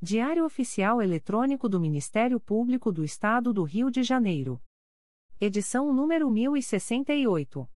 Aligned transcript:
Diário 0.00 0.44
Oficial 0.44 1.02
Eletrônico 1.02 1.68
do 1.68 1.80
Ministério 1.80 2.38
Público 2.38 2.92
do 2.92 3.02
Estado 3.02 3.52
do 3.52 3.64
Rio 3.64 3.90
de 3.90 4.04
Janeiro. 4.04 4.62
Edição 5.40 5.92
número 5.92 6.30
1068. 6.30 7.68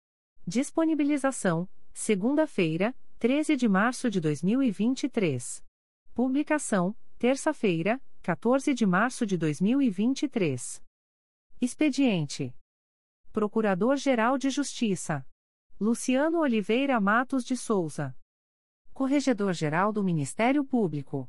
Disponibilização: 0.46 1.68
segunda-feira, 1.92 2.94
13 3.18 3.56
de 3.56 3.68
março 3.68 4.08
de 4.08 4.20
2023. 4.20 5.64
Publicação: 6.14 6.96
terça-feira, 7.18 8.00
14 8.22 8.72
de 8.72 8.86
março 8.86 9.26
de 9.26 9.36
2023. 9.36 10.80
Expediente: 11.60 12.54
Procurador-Geral 13.32 14.38
de 14.38 14.48
Justiça 14.48 15.26
Luciano 15.80 16.38
Oliveira 16.38 17.00
Matos 17.00 17.44
de 17.44 17.56
Souza. 17.56 18.16
Corregedor-Geral 18.92 19.92
do 19.92 20.04
Ministério 20.04 20.64
Público. 20.64 21.28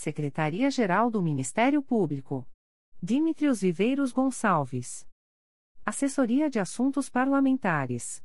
Secretaria-Geral 0.00 1.10
do 1.10 1.20
Ministério 1.20 1.82
Público. 1.82 2.48
Dimitrios 3.02 3.60
Viveiros 3.60 4.12
Gonçalves. 4.12 5.06
Assessoria 5.84 6.48
de 6.48 6.58
Assuntos 6.58 7.10
Parlamentares. 7.10 8.24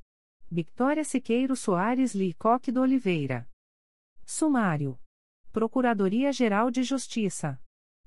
Victoria 0.49 1.03
Siqueiro 1.03 1.53
Soares 1.53 2.15
Licoque 2.15 2.71
do 2.71 2.79
Oliveira. 2.79 3.45
Sumário. 4.25 4.97
Procuradoria-Geral 5.51 6.71
de 6.71 6.81
Justiça. 6.81 7.61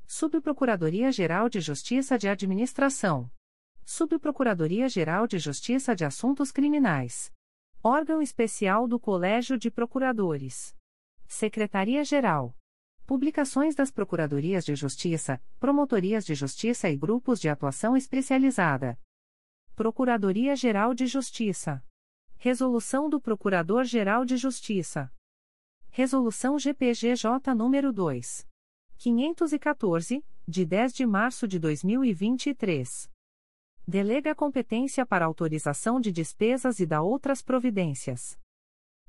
Subprocuradoria-Geral 0.06 1.50
de 1.50 1.60
Justiça 1.60 2.16
de 2.16 2.26
Administração. 2.26 3.30
Subprocuradoria-Geral 3.84 5.26
de 5.26 5.38
Justiça 5.38 5.94
de 5.94 6.06
Assuntos 6.06 6.50
Criminais. 6.50 7.30
Órgão 7.82 8.22
Especial 8.22 8.88
do 8.88 8.98
Colégio 8.98 9.58
de 9.58 9.70
Procuradores. 9.70 10.74
Secretaria-Geral. 11.26 12.57
Publicações 13.08 13.74
das 13.74 13.90
Procuradorias 13.90 14.66
de 14.66 14.74
Justiça, 14.74 15.42
Promotorias 15.58 16.26
de 16.26 16.34
Justiça 16.34 16.90
e 16.90 16.96
Grupos 16.98 17.40
de 17.40 17.48
Atuação 17.48 17.96
Especializada. 17.96 19.00
Procuradoria-Geral 19.74 20.92
de 20.92 21.06
Justiça. 21.06 21.82
Resolução 22.36 23.08
do 23.08 23.18
Procurador-Geral 23.18 24.26
de 24.26 24.36
Justiça. 24.36 25.10
Resolução 25.88 26.58
GPGJ 26.58 27.54
nº 27.54 27.92
2. 27.92 28.46
514, 28.98 30.22
de 30.46 30.66
10 30.66 30.92
de 30.92 31.06
março 31.06 31.48
de 31.48 31.58
2023. 31.58 33.10
Delega 33.86 34.34
competência 34.34 35.06
para 35.06 35.24
autorização 35.24 35.98
de 35.98 36.12
despesas 36.12 36.78
e 36.78 36.84
da 36.84 37.00
outras 37.00 37.40
providências 37.40 38.38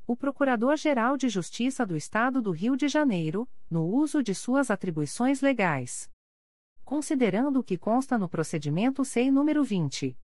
o 0.10 0.16
Procurador-Geral 0.16 1.16
de 1.16 1.30
Justiça 1.30 1.86
do 1.86 1.96
Estado 1.96 2.42
do 2.42 2.50
Rio 2.50 2.76
de 2.76 2.88
Janeiro, 2.88 3.48
no 3.70 3.86
uso 3.86 4.24
de 4.24 4.34
suas 4.34 4.72
atribuições 4.72 5.40
legais. 5.40 6.10
Considerando 6.84 7.60
o 7.60 7.64
que 7.64 7.78
consta 7.78 8.18
no 8.18 8.28
procedimento 8.28 9.06
SEI 9.06 9.30
número 9.30 9.64
20. 9.64 10.18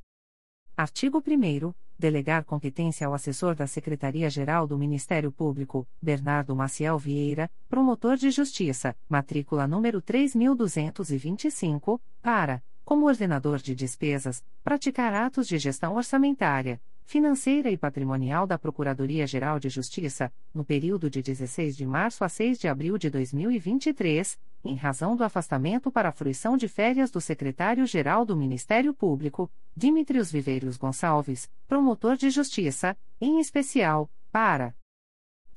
Artigo 0.77 1.17
1 1.17 1.73
delegar 1.97 2.43
competência 2.43 3.07
ao 3.07 3.13
assessor 3.13 3.55
da 3.55 3.65
Secretaria-Geral 3.65 4.67
do 4.67 4.77
Ministério 4.77 5.31
Público, 5.31 5.87
Bernardo 6.01 6.53
Maciel 6.55 6.97
Vieira, 6.97 7.49
promotor 7.67 8.17
de 8.17 8.29
justiça, 8.31 8.95
matrícula 9.09 9.67
número 9.67 10.01
3225, 10.01 11.99
para, 12.21 12.61
como 12.85 13.07
ordenador 13.07 13.57
de 13.57 13.73
despesas, 13.73 14.43
praticar 14.63 15.13
atos 15.13 15.47
de 15.47 15.57
gestão 15.57 15.95
orçamentária, 15.95 16.79
financeira 17.07 17.71
e 17.71 17.77
patrimonial 17.77 18.45
da 18.45 18.59
Procuradoria-Geral 18.59 19.59
de 19.61 19.69
Justiça, 19.69 20.29
no 20.53 20.65
período 20.65 21.09
de 21.09 21.21
16 21.23 21.75
de 21.77 21.85
março 21.85 22.21
a 22.21 22.27
6 22.29 22.59
de 22.59 22.67
abril 22.67 22.97
de 22.97 23.09
2023, 23.09 24.37
em 24.65 24.75
razão 24.75 25.15
do 25.15 25.23
afastamento 25.23 25.89
para 25.89 26.09
a 26.09 26.11
fruição 26.11 26.57
de 26.57 26.67
férias 26.67 27.09
do 27.09 27.21
secretário-geral 27.21 28.25
do 28.25 28.35
Ministério 28.35 28.93
Público, 28.93 29.49
Dimitrios 29.73 30.29
Viveiros 30.29 30.75
Gonçalves, 30.75 31.49
promotor 31.65 32.17
de 32.17 32.29
justiça, 32.29 32.95
em 33.21 33.39
especial, 33.39 34.11
para 34.29 34.75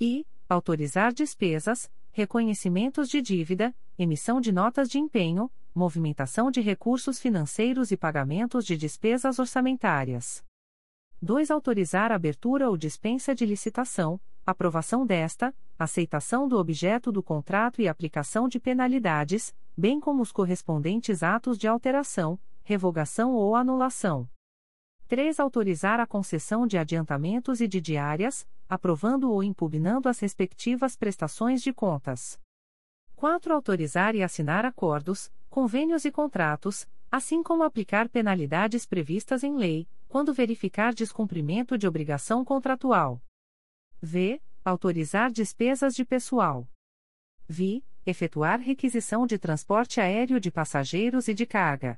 e 0.00 0.24
autorizar 0.48 1.12
despesas, 1.12 1.90
reconhecimentos 2.12 3.08
de 3.08 3.20
dívida, 3.20 3.74
emissão 3.98 4.40
de 4.40 4.52
notas 4.52 4.88
de 4.88 5.00
empenho, 5.00 5.50
movimentação 5.74 6.48
de 6.48 6.60
recursos 6.60 7.18
financeiros 7.18 7.90
e 7.90 7.96
pagamentos 7.96 8.64
de 8.64 8.76
despesas 8.76 9.40
orçamentárias. 9.40 10.48
2. 11.22 11.50
Autorizar 11.50 12.10
a 12.10 12.14
abertura 12.14 12.70
ou 12.70 12.78
dispensa 12.78 13.34
de 13.34 13.44
licitação, 13.44 14.18
aprovação 14.46 15.04
desta, 15.04 15.54
aceitação 15.78 16.48
do 16.48 16.56
objeto 16.56 17.12
do 17.12 17.22
contrato 17.22 17.82
e 17.82 17.88
aplicação 17.88 18.48
de 18.48 18.58
penalidades, 18.58 19.54
bem 19.76 20.00
como 20.00 20.22
os 20.22 20.32
correspondentes 20.32 21.22
atos 21.22 21.58
de 21.58 21.68
alteração, 21.68 22.40
revogação 22.64 23.34
ou 23.34 23.54
anulação. 23.54 24.26
3. 25.08 25.38
Autorizar 25.40 26.00
a 26.00 26.06
concessão 26.06 26.66
de 26.66 26.78
adiantamentos 26.78 27.60
e 27.60 27.68
de 27.68 27.82
diárias, 27.82 28.48
aprovando 28.66 29.30
ou 29.30 29.42
impugnando 29.42 30.08
as 30.08 30.20
respectivas 30.20 30.96
prestações 30.96 31.62
de 31.62 31.70
contas. 31.70 32.40
4. 33.16 33.52
Autorizar 33.52 34.14
e 34.14 34.22
assinar 34.22 34.64
acordos, 34.64 35.30
convênios 35.50 36.06
e 36.06 36.10
contratos, 36.10 36.88
assim 37.10 37.42
como 37.42 37.62
aplicar 37.62 38.08
penalidades 38.08 38.86
previstas 38.86 39.44
em 39.44 39.56
lei, 39.56 39.86
quando 40.10 40.34
verificar 40.34 40.92
descumprimento 40.92 41.78
de 41.78 41.86
obrigação 41.86 42.44
contratual. 42.44 43.22
V. 44.02 44.42
Autorizar 44.64 45.30
despesas 45.30 45.94
de 45.94 46.04
pessoal. 46.04 46.68
Vi. 47.48 47.84
Efetuar 48.04 48.58
requisição 48.58 49.24
de 49.24 49.38
transporte 49.38 50.00
aéreo 50.00 50.40
de 50.40 50.50
passageiros 50.50 51.28
e 51.28 51.34
de 51.34 51.46
carga. 51.46 51.96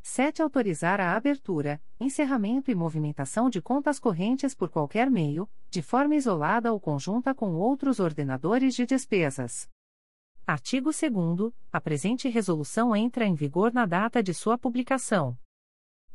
7. 0.00 0.40
Autorizar 0.40 0.98
a 0.98 1.14
abertura, 1.14 1.78
encerramento 2.00 2.70
e 2.70 2.74
movimentação 2.74 3.50
de 3.50 3.60
contas 3.60 3.98
correntes 3.98 4.54
por 4.54 4.70
qualquer 4.70 5.10
meio, 5.10 5.46
de 5.68 5.82
forma 5.82 6.14
isolada 6.14 6.72
ou 6.72 6.80
conjunta 6.80 7.34
com 7.34 7.52
outros 7.52 8.00
ordenadores 8.00 8.74
de 8.74 8.86
despesas. 8.86 9.68
Artigo 10.46 10.90
2. 10.90 11.52
A 11.70 11.80
presente 11.82 12.30
resolução 12.30 12.96
entra 12.96 13.26
em 13.26 13.34
vigor 13.34 13.74
na 13.74 13.84
data 13.84 14.22
de 14.22 14.32
sua 14.32 14.56
publicação. 14.56 15.36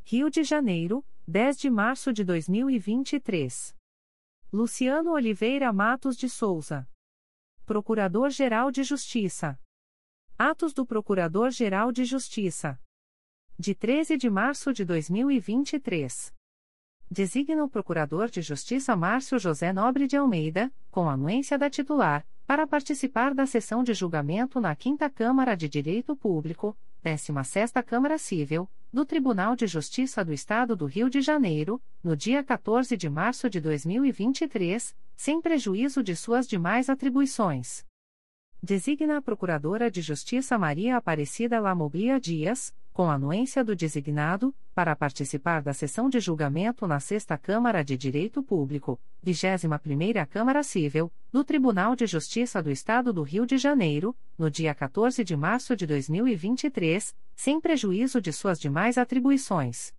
Rio 0.04 0.28
de 0.28 0.42
Janeiro, 0.42 1.04
10 1.28 1.58
de 1.58 1.70
março 1.70 2.12
de 2.12 2.24
2023. 2.24 3.74
Luciano 4.52 5.12
Oliveira 5.12 5.72
Matos 5.72 6.16
de 6.16 6.28
Souza. 6.28 6.88
Procurador-Geral 7.64 8.72
de 8.72 8.82
Justiça. 8.82 9.58
Atos 10.36 10.74
do 10.74 10.84
Procurador-Geral 10.84 11.92
de 11.92 12.04
Justiça. 12.04 12.78
De 13.56 13.76
13 13.76 14.16
de 14.16 14.28
março 14.28 14.72
de 14.72 14.84
2023. 14.84 16.34
Designa 17.08 17.64
o 17.64 17.68
Procurador 17.68 18.28
de 18.28 18.42
Justiça 18.42 18.96
Márcio 18.96 19.38
José 19.38 19.72
Nobre 19.72 20.08
de 20.08 20.16
Almeida, 20.16 20.72
com 20.90 21.08
anuência 21.08 21.56
da 21.56 21.70
titular, 21.70 22.26
para 22.44 22.66
participar 22.66 23.32
da 23.32 23.46
sessão 23.46 23.84
de 23.84 23.94
julgamento 23.94 24.60
na 24.60 24.74
5 24.74 25.08
Câmara 25.14 25.54
de 25.54 25.68
Direito 25.68 26.16
Público, 26.16 26.76
16ª 27.04 27.82
Câmara 27.84 28.18
Civil, 28.18 28.68
do 28.92 29.06
Tribunal 29.06 29.56
de 29.56 29.66
Justiça 29.66 30.22
do 30.22 30.34
Estado 30.34 30.76
do 30.76 30.84
Rio 30.84 31.08
de 31.08 31.22
Janeiro, 31.22 31.80
no 32.04 32.14
dia 32.14 32.44
14 32.44 32.94
de 32.94 33.08
março 33.08 33.48
de 33.48 33.58
2023, 33.58 34.94
sem 35.16 35.40
prejuízo 35.40 36.02
de 36.02 36.14
suas 36.14 36.46
demais 36.46 36.90
atribuições. 36.90 37.86
Designa 38.62 39.16
a 39.16 39.22
Procuradora 39.22 39.90
de 39.90 40.02
Justiça 40.02 40.58
Maria 40.58 40.98
Aparecida 40.98 41.58
Lamoglia 41.58 42.20
Dias, 42.20 42.74
com 42.92 43.10
anuência 43.10 43.64
do 43.64 43.74
designado, 43.74 44.54
para 44.74 44.96
participar 44.96 45.62
da 45.62 45.72
sessão 45.72 46.08
de 46.08 46.18
julgamento 46.18 46.86
na 46.86 46.98
Sexta 46.98 47.36
Câmara 47.36 47.82
de 47.82 47.96
Direito 47.96 48.42
Público, 48.42 49.00
21ª 49.24 50.26
Câmara 50.26 50.62
Civil, 50.62 51.12
do 51.30 51.44
Tribunal 51.44 51.94
de 51.94 52.06
Justiça 52.06 52.62
do 52.62 52.70
Estado 52.70 53.12
do 53.12 53.22
Rio 53.22 53.46
de 53.46 53.58
Janeiro, 53.58 54.16
no 54.38 54.50
dia 54.50 54.74
14 54.74 55.22
de 55.22 55.36
março 55.36 55.76
de 55.76 55.86
2023, 55.86 57.14
sem 57.34 57.60
prejuízo 57.60 58.20
de 58.20 58.32
suas 58.32 58.58
demais 58.58 58.96
atribuições. 58.96 59.92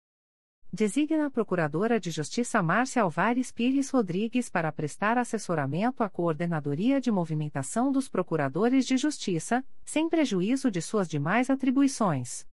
Designa 0.76 1.28
a 1.28 1.30
Procuradora 1.30 2.00
de 2.00 2.10
Justiça 2.10 2.64
Márcia 2.64 3.04
Alvares 3.04 3.52
Pires 3.52 3.92
Rodrigues 3.92 4.50
para 4.50 4.72
prestar 4.72 5.20
assessoramento 5.20 6.02
à 6.02 6.10
Coordenadoria 6.10 7.00
de 7.00 7.12
Movimentação 7.12 7.92
dos 7.92 8.10
Procuradores 8.10 8.88
de 8.88 8.98
Justiça, 8.98 9.64
sem 9.86 10.10
prejuízo 10.10 10.72
de 10.72 10.82
suas 10.82 11.08
demais 11.08 11.52
atribuições. 11.52 12.48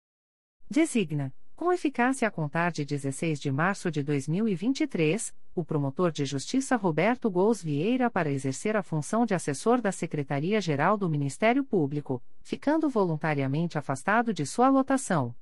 Designa, 0.70 1.34
com 1.60 1.74
eficácia 1.74 2.26
a 2.26 2.32
contar 2.32 2.72
de 2.72 2.86
16 2.86 3.38
de 3.38 3.52
março 3.52 3.92
de 3.92 4.02
2023, 4.02 5.36
o 5.54 5.62
promotor 5.62 6.10
de 6.10 6.24
justiça 6.24 6.78
Roberto 6.78 7.30
Gous 7.30 7.62
Vieira 7.62 8.10
para 8.10 8.32
exercer 8.32 8.78
a 8.78 8.82
função 8.82 9.26
de 9.26 9.34
assessor 9.34 9.82
da 9.82 9.92
Secretaria-Geral 9.92 10.96
do 10.96 11.10
Ministério 11.10 11.62
Público, 11.62 12.24
ficando 12.42 12.88
voluntariamente 12.88 13.78
afastado 13.78 14.34
de 14.34 14.46
sua 14.46 14.70
lotação. 14.70 15.36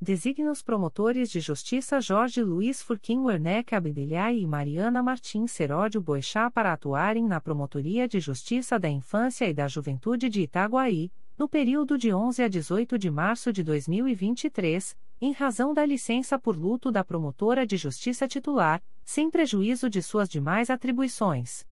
Designa 0.00 0.50
os 0.50 0.62
promotores 0.62 1.30
de 1.30 1.40
justiça 1.40 2.00
Jorge 2.00 2.42
Luiz 2.42 2.80
Furquim 2.80 3.18
Werneck 3.18 3.74
Abdelhai 3.74 4.38
e 4.38 4.46
Mariana 4.46 5.02
Martins 5.02 5.52
Seródio 5.52 6.00
Boechat 6.00 6.50
para 6.54 6.72
atuarem 6.72 7.26
na 7.26 7.38
Promotoria 7.38 8.08
de 8.08 8.18
Justiça 8.18 8.78
da 8.78 8.88
Infância 8.88 9.46
e 9.46 9.52
da 9.52 9.68
Juventude 9.68 10.30
de 10.30 10.40
Itaguaí, 10.40 11.12
no 11.36 11.46
período 11.46 11.98
de 11.98 12.14
11 12.14 12.42
a 12.42 12.48
18 12.48 12.98
de 12.98 13.10
março 13.10 13.52
de 13.52 13.62
2023, 13.62 14.96
em 15.20 15.32
razão 15.32 15.72
da 15.72 15.84
licença 15.84 16.38
por 16.38 16.56
luto 16.56 16.90
da 16.90 17.04
promotora 17.04 17.66
de 17.66 17.76
justiça 17.76 18.28
titular, 18.28 18.82
sem 19.04 19.30
prejuízo 19.30 19.88
de 19.88 20.02
suas 20.02 20.28
demais 20.28 20.70
atribuições. 20.70 21.66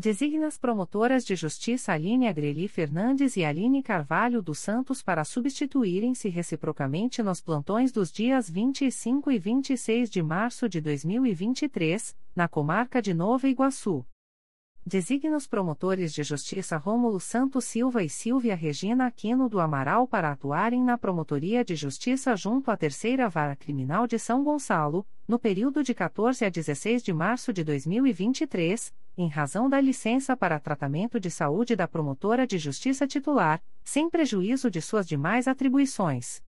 Designa 0.00 0.46
as 0.46 0.56
promotoras 0.56 1.24
de 1.24 1.34
justiça 1.34 1.92
Aline 1.92 2.28
Agreli 2.28 2.68
Fernandes 2.68 3.36
e 3.36 3.44
Aline 3.44 3.82
Carvalho 3.82 4.40
dos 4.40 4.60
Santos 4.60 5.02
para 5.02 5.24
substituírem-se 5.24 6.28
reciprocamente 6.28 7.20
nos 7.20 7.40
plantões 7.40 7.90
dos 7.90 8.12
dias 8.12 8.48
25 8.48 9.32
e 9.32 9.38
26 9.40 10.08
de 10.08 10.22
março 10.22 10.68
de 10.68 10.80
2023, 10.80 12.16
na 12.36 12.46
comarca 12.46 13.02
de 13.02 13.12
Nova 13.12 13.48
Iguaçu. 13.48 14.06
Designa 14.88 15.36
os 15.36 15.46
promotores 15.46 16.14
de 16.14 16.22
justiça 16.22 16.78
Rômulo 16.78 17.20
Santos 17.20 17.66
Silva 17.66 18.02
e 18.02 18.08
Silvia 18.08 18.54
Regina 18.54 19.08
Aquino 19.08 19.46
do 19.46 19.60
Amaral 19.60 20.08
para 20.08 20.32
atuarem 20.32 20.82
na 20.82 20.96
Promotoria 20.96 21.62
de 21.62 21.76
Justiça 21.76 22.34
junto 22.34 22.70
à 22.70 22.76
Terceira 22.76 23.28
Vara 23.28 23.54
Criminal 23.54 24.06
de 24.06 24.18
São 24.18 24.42
Gonçalo, 24.42 25.06
no 25.28 25.38
período 25.38 25.82
de 25.82 25.92
14 25.92 26.42
a 26.42 26.48
16 26.48 27.02
de 27.02 27.12
março 27.12 27.52
de 27.52 27.62
2023, 27.64 28.90
em 29.18 29.28
razão 29.28 29.68
da 29.68 29.78
licença 29.78 30.34
para 30.34 30.58
tratamento 30.58 31.20
de 31.20 31.30
saúde 31.30 31.76
da 31.76 31.86
promotora 31.86 32.46
de 32.46 32.56
justiça 32.56 33.06
titular, 33.06 33.62
sem 33.84 34.08
prejuízo 34.08 34.70
de 34.70 34.80
suas 34.80 35.06
demais 35.06 35.46
atribuições. 35.46 36.40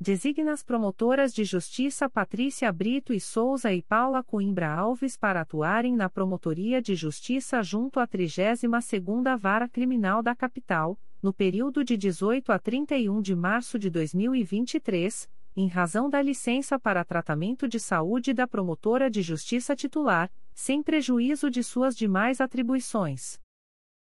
Designa 0.00 0.52
as 0.52 0.62
promotoras 0.62 1.34
de 1.34 1.42
justiça 1.42 2.08
Patrícia 2.08 2.70
Brito 2.70 3.12
e 3.12 3.18
Souza 3.18 3.72
e 3.72 3.82
Paula 3.82 4.22
Coimbra 4.22 4.72
Alves 4.72 5.16
para 5.16 5.40
atuarem 5.40 5.96
na 5.96 6.08
Promotoria 6.08 6.80
de 6.80 6.94
Justiça 6.94 7.60
junto 7.64 7.98
à 7.98 8.06
32ª 8.06 9.36
Vara 9.36 9.68
Criminal 9.68 10.22
da 10.22 10.36
Capital, 10.36 10.96
no 11.20 11.32
período 11.32 11.82
de 11.82 11.96
18 11.96 12.52
a 12.52 12.60
31 12.60 13.20
de 13.20 13.34
março 13.34 13.76
de 13.76 13.90
2023, 13.90 15.28
em 15.56 15.66
razão 15.66 16.08
da 16.08 16.22
licença 16.22 16.78
para 16.78 17.04
tratamento 17.04 17.66
de 17.66 17.80
saúde 17.80 18.32
da 18.32 18.46
promotora 18.46 19.10
de 19.10 19.20
justiça 19.20 19.74
titular, 19.74 20.30
sem 20.54 20.80
prejuízo 20.80 21.50
de 21.50 21.64
suas 21.64 21.96
demais 21.96 22.40
atribuições. 22.40 23.40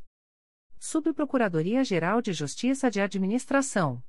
Subprocuradoria-Geral 0.80 2.22
de 2.22 2.32
Justiça 2.32 2.90
de 2.90 3.02
Administração. 3.02 4.02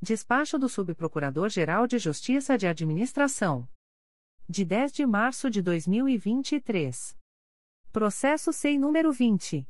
Despacho 0.00 0.56
do 0.56 0.68
Subprocurador-Geral 0.68 1.88
de 1.88 1.98
Justiça 1.98 2.56
de 2.56 2.68
Administração. 2.68 3.68
De 4.48 4.64
10 4.64 4.92
de 4.92 5.04
março 5.04 5.50
de 5.50 5.60
2023. 5.60 7.17
Processo 7.90 8.52
SEI 8.52 8.78
número 8.78 9.10
20. 9.10 9.66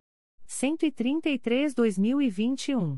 133/2021. 0.47 2.97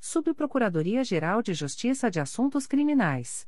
Subprocuradoria-Geral 0.00 1.42
de 1.42 1.54
Justiça 1.54 2.10
de 2.10 2.18
Assuntos 2.18 2.66
Criminais. 2.66 3.46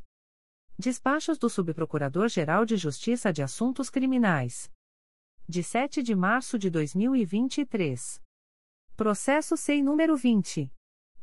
Despachos 0.79 1.37
do 1.37 1.49
Subprocurador-Geral 1.49 2.65
de 2.65 2.77
Justiça 2.77 3.33
de 3.33 3.43
Assuntos 3.43 3.89
Criminais. 3.89 4.71
De 5.47 5.61
7 5.61 6.01
de 6.01 6.15
março 6.15 6.57
de 6.57 6.69
2023. 6.69 8.21
Processo 8.95 9.57
SEI 9.57 9.83
número 9.83 10.15
20. 10.15 10.71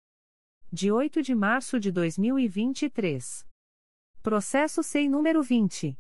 De 0.72 0.92
8 0.92 1.24
de 1.24 1.34
março 1.34 1.80
de 1.80 1.92
2023. 1.92 3.44
Processo 4.22 4.84
SEI 4.84 5.10
número 5.10 5.42
20. 5.42 5.98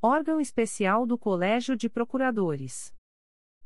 Órgão 0.02 0.38
Especial 0.38 1.06
do 1.06 1.16
Colégio 1.16 1.74
de 1.74 1.88
Procuradores. 1.88 2.92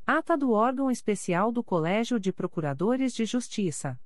Ata 0.09 0.37
do 0.37 0.51
órgão 0.51 0.89
especial 0.89 1.51
do 1.51 1.61
Colégio 1.61 2.17
de 2.17 2.31
Procuradores 2.31 3.13
de 3.13 3.25
Justiça. 3.25 3.99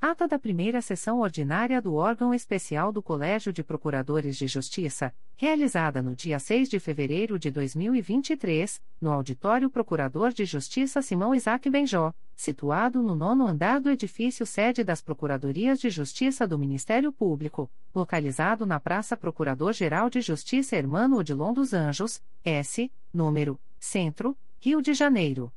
Ata 0.00 0.26
da 0.26 0.38
primeira 0.38 0.80
sessão 0.80 1.20
ordinária 1.20 1.82
do 1.82 1.96
órgão 1.96 2.32
especial 2.32 2.90
do 2.90 3.02
Colégio 3.02 3.52
de 3.52 3.62
Procuradores 3.62 4.38
de 4.38 4.46
Justiça, 4.46 5.14
realizada 5.36 6.00
no 6.00 6.16
dia 6.16 6.38
6 6.38 6.70
de 6.70 6.80
fevereiro 6.80 7.38
de 7.38 7.50
2023, 7.50 8.80
no 8.98 9.12
Auditório 9.12 9.68
Procurador 9.68 10.32
de 10.32 10.46
Justiça 10.46 11.02
Simão 11.02 11.34
Isaac 11.34 11.68
Benjó, 11.68 12.14
situado 12.34 13.02
no 13.02 13.14
nono 13.14 13.46
andar 13.46 13.82
do 13.82 13.90
edifício 13.90 14.46
sede 14.46 14.82
das 14.82 15.02
Procuradorias 15.02 15.78
de 15.78 15.90
Justiça 15.90 16.48
do 16.48 16.58
Ministério 16.58 17.12
Público, 17.12 17.70
localizado 17.94 18.64
na 18.64 18.80
Praça 18.80 19.14
Procurador-Geral 19.14 20.08
de 20.08 20.22
Justiça 20.22 20.74
Hermano 20.74 21.18
Odilon 21.18 21.52
dos 21.52 21.74
Anjos, 21.74 22.22
S, 22.42 22.90
número, 23.12 23.60
Centro, 23.78 24.34
Rio 24.60 24.82
de 24.82 24.92
Janeiro. 24.92 25.52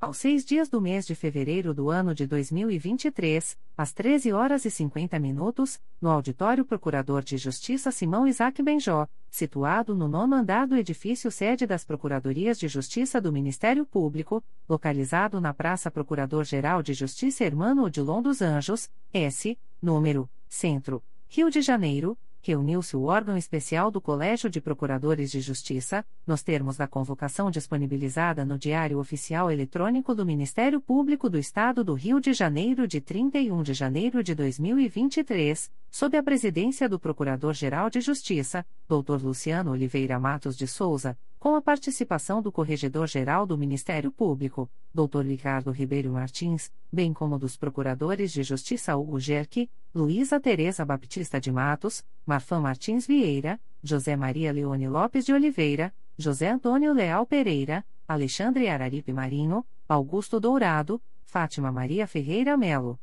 Aos 0.00 0.16
seis 0.16 0.44
dias 0.44 0.68
do 0.68 0.80
mês 0.80 1.06
de 1.06 1.14
fevereiro 1.14 1.72
do 1.72 1.90
ano 1.90 2.12
de 2.12 2.26
2023, 2.26 3.56
às 3.78 3.92
13 3.92 4.32
horas 4.32 4.64
e 4.64 4.70
50 4.70 5.16
minutos, 5.20 5.80
no 6.00 6.10
Auditório 6.10 6.64
Procurador 6.64 7.22
de 7.22 7.38
Justiça 7.38 7.92
Simão 7.92 8.26
Isaac 8.26 8.60
Benjó, 8.64 9.06
situado 9.30 9.94
no 9.94 10.08
nono 10.08 10.34
andar 10.34 10.66
do 10.66 10.76
edifício 10.76 11.30
sede 11.30 11.68
das 11.68 11.84
Procuradorias 11.84 12.58
de 12.58 12.66
Justiça 12.66 13.20
do 13.20 13.32
Ministério 13.32 13.86
Público, 13.86 14.42
localizado 14.68 15.40
na 15.40 15.54
Praça 15.54 15.88
Procurador-Geral 15.88 16.82
de 16.82 16.94
Justiça 16.94 17.44
Hermano 17.44 17.84
Odilon 17.84 18.20
dos 18.20 18.42
Anjos, 18.42 18.90
S, 19.14 19.56
número, 19.80 20.28
Centro, 20.48 21.00
Rio 21.28 21.48
de 21.48 21.62
Janeiro, 21.62 22.18
reuniu-se 22.46 22.96
o 22.96 23.02
órgão 23.02 23.36
especial 23.36 23.90
do 23.90 24.00
Colégio 24.00 24.48
de 24.48 24.60
Procuradores 24.60 25.32
de 25.32 25.40
Justiça, 25.40 26.04
nos 26.24 26.44
termos 26.44 26.76
da 26.76 26.86
convocação 26.86 27.50
disponibilizada 27.50 28.44
no 28.44 28.56
Diário 28.56 29.00
Oficial 29.00 29.50
Eletrônico 29.50 30.14
do 30.14 30.24
Ministério 30.24 30.80
Público 30.80 31.28
do 31.28 31.38
Estado 31.38 31.82
do 31.82 31.94
Rio 31.94 32.20
de 32.20 32.32
Janeiro 32.32 32.86
de 32.86 33.00
31 33.00 33.62
de 33.64 33.74
janeiro 33.74 34.22
de 34.22 34.32
2023, 34.32 35.70
sob 35.90 36.16
a 36.16 36.22
presidência 36.22 36.88
do 36.88 37.00
Procurador-Geral 37.00 37.90
de 37.90 38.00
Justiça, 38.00 38.64
Dr. 38.88 39.24
Luciano 39.24 39.72
Oliveira 39.72 40.20
Matos 40.20 40.56
de 40.56 40.68
Souza, 40.68 41.18
com 41.46 41.54
a 41.54 41.62
participação 41.62 42.42
do 42.42 42.50
Corregedor-Geral 42.50 43.46
do 43.46 43.56
Ministério 43.56 44.10
Público, 44.10 44.68
Dr. 44.92 45.20
Ricardo 45.24 45.70
Ribeiro 45.70 46.10
Martins, 46.10 46.72
bem 46.92 47.12
como 47.12 47.38
dos 47.38 47.56
Procuradores 47.56 48.32
de 48.32 48.42
Justiça 48.42 48.96
Hugo 48.96 49.20
Gerque, 49.20 49.70
Luísa 49.94 50.40
Tereza 50.40 50.84
Baptista 50.84 51.40
de 51.40 51.52
Matos, 51.52 52.04
Marfã 52.26 52.60
Martins 52.60 53.06
Vieira, 53.06 53.60
José 53.80 54.16
Maria 54.16 54.50
Leone 54.50 54.88
Lopes 54.88 55.24
de 55.24 55.32
Oliveira, 55.32 55.94
José 56.18 56.48
Antônio 56.48 56.92
Leal 56.92 57.24
Pereira, 57.24 57.86
Alexandre 58.08 58.68
Araripe 58.68 59.12
Marinho, 59.12 59.64
Augusto 59.88 60.40
Dourado, 60.40 61.00
Fátima 61.26 61.70
Maria 61.70 62.08
Ferreira 62.08 62.56
Melo. 62.56 62.98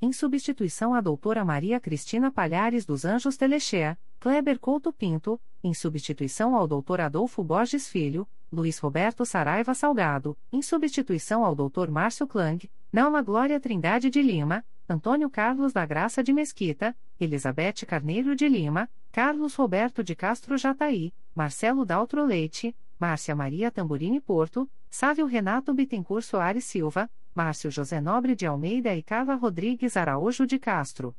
Em 0.00 0.14
substituição 0.14 0.94
à 0.94 1.02
doutora 1.02 1.44
Maria 1.44 1.78
Cristina 1.78 2.32
Palhares 2.32 2.86
dos 2.86 3.04
Anjos 3.04 3.36
Telexea, 3.36 3.98
Kleber 4.22 4.60
Couto 4.60 4.92
Pinto, 4.92 5.40
em 5.64 5.74
substituição 5.74 6.54
ao 6.54 6.68
Dr. 6.68 7.00
Adolfo 7.00 7.42
Borges 7.42 7.88
Filho, 7.88 8.24
Luiz 8.52 8.78
Roberto 8.78 9.26
Saraiva 9.26 9.74
Salgado, 9.74 10.38
em 10.52 10.62
substituição 10.62 11.44
ao 11.44 11.56
Dr. 11.56 11.90
Márcio 11.90 12.24
Klang, 12.28 12.70
Nelma 12.92 13.20
Glória 13.20 13.58
Trindade 13.58 14.10
de 14.10 14.22
Lima, 14.22 14.64
Antônio 14.88 15.28
Carlos 15.28 15.72
da 15.72 15.84
Graça 15.84 16.22
de 16.22 16.32
Mesquita, 16.32 16.96
Elizabeth 17.18 17.84
Carneiro 17.84 18.36
de 18.36 18.48
Lima, 18.48 18.88
Carlos 19.10 19.56
Roberto 19.56 20.04
de 20.04 20.14
Castro 20.14 20.56
Jataí, 20.56 21.12
Marcelo 21.34 21.84
Daltro 21.84 22.24
Leite, 22.24 22.76
Márcia 23.00 23.34
Maria 23.34 23.72
Tamburini 23.72 24.20
Porto, 24.20 24.70
Sávio 24.88 25.26
Renato 25.26 25.74
Bittencourt 25.74 26.22
Soares 26.24 26.64
Silva, 26.64 27.10
Márcio 27.34 27.72
José 27.72 28.00
Nobre 28.00 28.36
de 28.36 28.46
Almeida 28.46 28.94
e 28.94 29.02
Carla 29.02 29.34
Rodrigues 29.34 29.96
Araújo 29.96 30.46
de 30.46 30.60
Castro. 30.60 31.12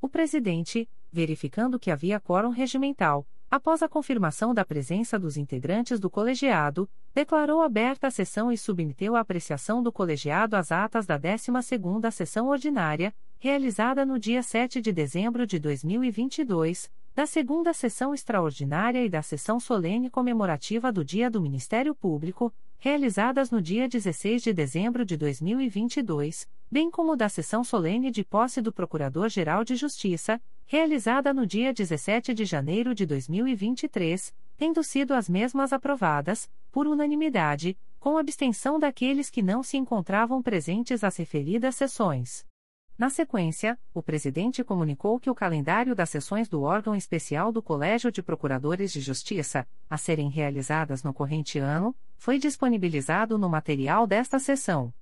O 0.00 0.08
presidente, 0.08 0.88
verificando 1.14 1.78
que 1.78 1.92
havia 1.92 2.18
quórum 2.18 2.50
regimental, 2.50 3.24
após 3.48 3.84
a 3.84 3.88
confirmação 3.88 4.52
da 4.52 4.64
presença 4.64 5.16
dos 5.16 5.36
integrantes 5.36 6.00
do 6.00 6.10
colegiado, 6.10 6.90
declarou 7.14 7.62
aberta 7.62 8.08
a 8.08 8.10
sessão 8.10 8.50
e 8.50 8.58
submeteu 8.58 9.14
à 9.14 9.20
apreciação 9.20 9.80
do 9.80 9.92
colegiado 9.92 10.56
as 10.56 10.72
atas 10.72 11.06
da 11.06 11.16
12ª 11.16 12.10
sessão 12.10 12.48
ordinária, 12.48 13.14
realizada 13.38 14.04
no 14.04 14.18
dia 14.18 14.42
7 14.42 14.80
de 14.80 14.92
dezembro 14.92 15.46
de 15.46 15.60
2022, 15.60 16.90
da 17.14 17.26
segunda 17.26 17.72
sessão 17.72 18.12
extraordinária 18.12 19.04
e 19.04 19.08
da 19.08 19.22
sessão 19.22 19.60
solene 19.60 20.10
comemorativa 20.10 20.90
do 20.90 21.04
Dia 21.04 21.30
do 21.30 21.40
Ministério 21.40 21.94
Público, 21.94 22.52
realizadas 22.76 23.52
no 23.52 23.62
dia 23.62 23.88
16 23.88 24.42
de 24.42 24.52
dezembro 24.52 25.04
de 25.04 25.16
2022, 25.16 26.48
bem 26.68 26.90
como 26.90 27.14
da 27.14 27.28
sessão 27.28 27.62
solene 27.62 28.10
de 28.10 28.24
posse 28.24 28.60
do 28.60 28.72
Procurador-Geral 28.72 29.62
de 29.62 29.76
Justiça, 29.76 30.42
realizada 30.66 31.32
no 31.34 31.46
dia 31.46 31.72
17 31.72 32.32
de 32.32 32.44
janeiro 32.44 32.94
de 32.94 33.04
2023, 33.06 34.34
tendo 34.56 34.82
sido 34.82 35.12
as 35.14 35.28
mesmas 35.28 35.72
aprovadas, 35.72 36.50
por 36.70 36.86
unanimidade, 36.86 37.78
com 38.00 38.18
abstenção 38.18 38.78
daqueles 38.78 39.30
que 39.30 39.42
não 39.42 39.62
se 39.62 39.76
encontravam 39.76 40.42
presentes 40.42 41.04
às 41.04 41.16
referidas 41.16 41.74
sessões. 41.74 42.44
Na 42.96 43.10
sequência, 43.10 43.78
o 43.92 44.00
presidente 44.00 44.62
comunicou 44.62 45.18
que 45.18 45.28
o 45.28 45.34
calendário 45.34 45.96
das 45.96 46.10
sessões 46.10 46.48
do 46.48 46.62
órgão 46.62 46.94
especial 46.94 47.50
do 47.50 47.60
Colégio 47.60 48.12
de 48.12 48.22
Procuradores 48.22 48.92
de 48.92 49.00
Justiça, 49.00 49.66
a 49.90 49.98
serem 49.98 50.30
realizadas 50.30 51.02
no 51.02 51.12
corrente 51.12 51.58
ano, 51.58 51.94
foi 52.16 52.38
disponibilizado 52.38 53.36
no 53.36 53.48
material 53.48 54.06
desta 54.06 54.38
sessão. 54.38 54.94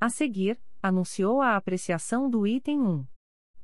A 0.00 0.08
seguir, 0.08 0.58
anunciou 0.82 1.42
a 1.42 1.54
apreciação 1.56 2.30
do 2.30 2.46
item 2.46 2.80
1. 2.80 3.13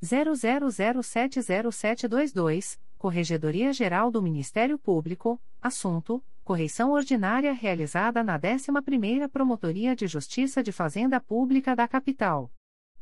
00070722, 0.02 2.78
Corregedoria 2.98 3.72
Geral 3.72 4.10
do 4.10 4.20
Ministério 4.22 4.78
Público, 4.78 5.40
assunto: 5.60 6.24
correição 6.42 6.92
ordinária 6.92 7.52
realizada 7.52 8.22
na 8.22 8.38
11ª 8.38 9.28
Promotoria 9.28 9.96
de 9.96 10.06
Justiça 10.06 10.62
de 10.62 10.72
Fazenda 10.72 11.20
Pública 11.20 11.74
da 11.74 11.88
Capital. 11.88 12.50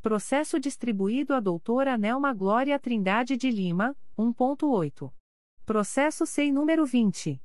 Processo 0.01 0.59
distribuído 0.59 1.35
à 1.35 1.41
doutora 1.41 1.97
Nelma 1.97 2.33
Glória 2.33 2.77
Trindade 2.79 3.37
de 3.37 3.51
Lima, 3.51 3.97
1.8. 4.19 5.13
Processo 5.65 6.27
SEI 6.27 6.51
número 6.51 6.85
20. 6.85 7.41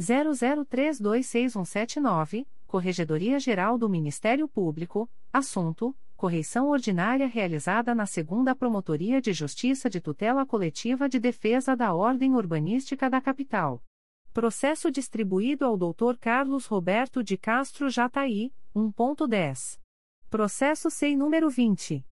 00326179, 0.00 2.44
Corregedoria 2.66 3.38
Geral 3.38 3.78
do 3.78 3.88
Ministério 3.88 4.48
Público, 4.48 5.08
assunto: 5.32 5.96
correição 6.16 6.68
ordinária 6.68 7.26
realizada 7.26 7.94
na 7.94 8.06
Segunda 8.06 8.56
Promotoria 8.56 9.20
de 9.20 9.32
Justiça 9.32 9.88
de 9.88 10.00
Tutela 10.00 10.44
Coletiva 10.44 11.08
de 11.08 11.20
Defesa 11.20 11.76
da 11.76 11.94
Ordem 11.94 12.34
Urbanística 12.34 13.08
da 13.08 13.20
Capital. 13.20 13.80
Processo 14.36 14.90
distribuído 14.90 15.64
ao 15.64 15.78
Dr. 15.78 16.18
Carlos 16.20 16.66
Roberto 16.66 17.22
de 17.22 17.38
Castro 17.38 17.88
Jataí, 17.88 18.52
1.10. 18.74 19.80
Processo 20.28 20.90
SEI 20.90 21.16
número 21.16 21.48
20. 21.48 22.04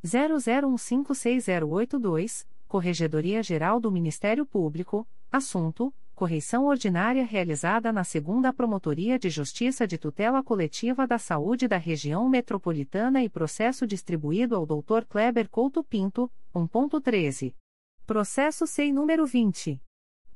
00156082, 0.05 2.47
Corregedoria 2.67 3.43
Geral 3.43 3.79
do 3.81 3.91
Ministério 3.91 4.47
Público, 4.47 5.07
assunto: 5.31 5.95
correição 6.15 6.67
ordinária 6.67 7.25
realizada 7.25 7.93
na 7.93 8.05
Segunda 8.05 8.53
Promotoria 8.53 9.19
de 9.19 9.31
Justiça 9.31 9.87
de 9.87 9.97
Tutela 9.97 10.43
Coletiva 10.43 11.07
da 11.07 11.17
Saúde 11.17 11.69
da 11.69 11.77
Região 11.77 12.29
Metropolitana 12.29 13.23
e 13.23 13.29
processo 13.29 13.87
distribuído 13.87 14.57
ao 14.57 14.67
Dr. 14.67 15.05
Kleber 15.09 15.49
Couto 15.49 15.85
Pinto, 15.85 16.29
1.13. 16.55 17.55
Processo 18.05 18.67
SEI 18.67 18.93
número 18.93 19.25
20. 19.25 19.81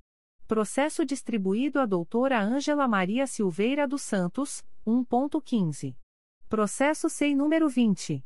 Processo 0.46 1.04
distribuído 1.04 1.80
à 1.80 1.86
doutora 1.86 2.40
Ângela 2.40 2.88
Maria 2.88 3.26
Silveira 3.26 3.86
dos 3.86 4.00
Santos, 4.02 4.64
1.15. 4.86 5.94
Processo 6.48 7.08
SEI 7.10 7.34
número 7.34 7.68
20. 7.68 8.24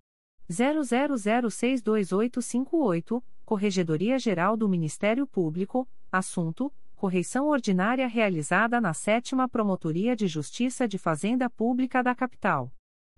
00062858, 0.50 3.24
Corregedoria 3.46 4.18
Geral 4.20 4.58
do 4.58 4.70
Ministério 4.70 5.26
Público, 5.26 5.88
assunto: 6.12 6.72
correição 6.96 7.48
ordinária 7.48 8.08
realizada 8.08 8.80
na 8.80 8.94
7 8.94 9.36
Promotoria 9.52 10.16
de 10.16 10.28
Justiça 10.28 10.88
de 10.88 10.98
Fazenda 10.98 11.50
Pública 11.50 12.04
da 12.04 12.14
Capital. 12.14 12.72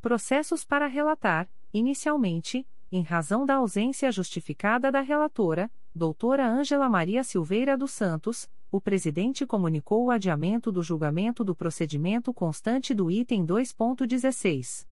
Processos 0.00 0.64
para 0.64 0.86
relatar, 0.86 1.48
inicialmente, 1.72 2.66
em 2.90 3.02
razão 3.02 3.46
da 3.46 3.56
ausência 3.56 4.10
justificada 4.10 4.90
da 4.90 5.00
relatora, 5.00 5.70
doutora 5.94 6.46
Ângela 6.46 6.88
Maria 6.88 7.22
Silveira 7.22 7.76
dos 7.76 7.92
Santos, 7.92 8.48
o 8.72 8.80
presidente 8.80 9.46
comunicou 9.46 10.04
o 10.04 10.10
adiamento 10.10 10.72
do 10.72 10.82
julgamento 10.82 11.44
do 11.44 11.54
procedimento 11.54 12.34
constante 12.34 12.92
do 12.92 13.08
item 13.08 13.46
2.16. 13.46 14.86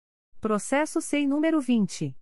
Processo 0.40 1.01
SEI 1.01 1.26
número 1.26 1.61
20. 1.61 2.14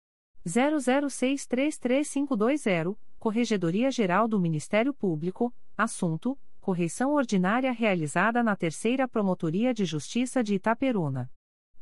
00633520, 0.49 2.97
Corregedoria 3.19 3.91
Geral 3.91 4.27
do 4.27 4.41
Ministério 4.41 4.95
Público, 4.95 5.53
assunto: 5.77 6.39
correição 6.61 7.13
ordinária 7.15 7.71
realizada 7.73 8.43
na 8.43 8.57
Terceira 8.57 9.07
Promotoria 9.07 9.75
de 9.75 9.85
Justiça 9.85 10.43
de 10.43 10.55
Itaperuna. 10.55 11.31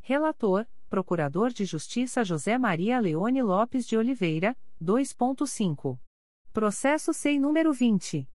Relator: 0.00 0.66
Procurador 0.88 1.50
de 1.50 1.64
Justiça 1.64 2.24
José 2.24 2.58
Maria 2.58 2.98
Leone 3.00 3.42
Lopes 3.42 3.86
de 3.86 3.96
Oliveira, 3.96 4.56
2.5. 4.82 5.98
Processo 6.52 7.12
SEI 7.12 7.38
número 7.38 7.72
20. 7.72 8.28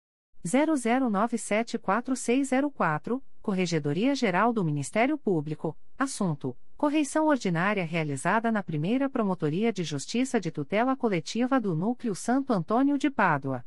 00974604, 0.47 3.20
Corregedoria 3.43 4.14
Geral 4.14 4.53
do 4.53 4.62
Ministério 4.64 5.18
Público, 5.18 5.77
assunto: 5.99 6.57
Correição 6.77 7.27
ordinária 7.27 7.85
realizada 7.85 8.53
na 8.53 8.62
primeira 8.62 9.09
Promotoria 9.09 9.72
de 9.72 9.83
Justiça 9.83 10.39
de 10.39 10.51
Tutela 10.51 10.95
Coletiva 10.97 11.59
do 11.61 11.74
Núcleo 11.74 12.14
Santo 12.14 12.53
Antônio 12.53 12.99
de 12.99 13.11
Pádua. 13.11 13.64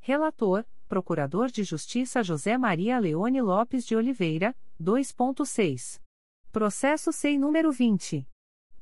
Relator: 0.00 0.64
Procurador 0.88 1.50
de 1.50 1.62
Justiça 1.62 2.22
José 2.22 2.56
Maria 2.56 2.98
Leone 2.98 3.42
Lopes 3.42 3.84
de 3.84 3.94
Oliveira, 3.94 4.56
2.6. 4.80 6.00
Processo 6.50 7.12
SEI 7.12 7.36
número 7.38 7.70
20. 7.70 8.26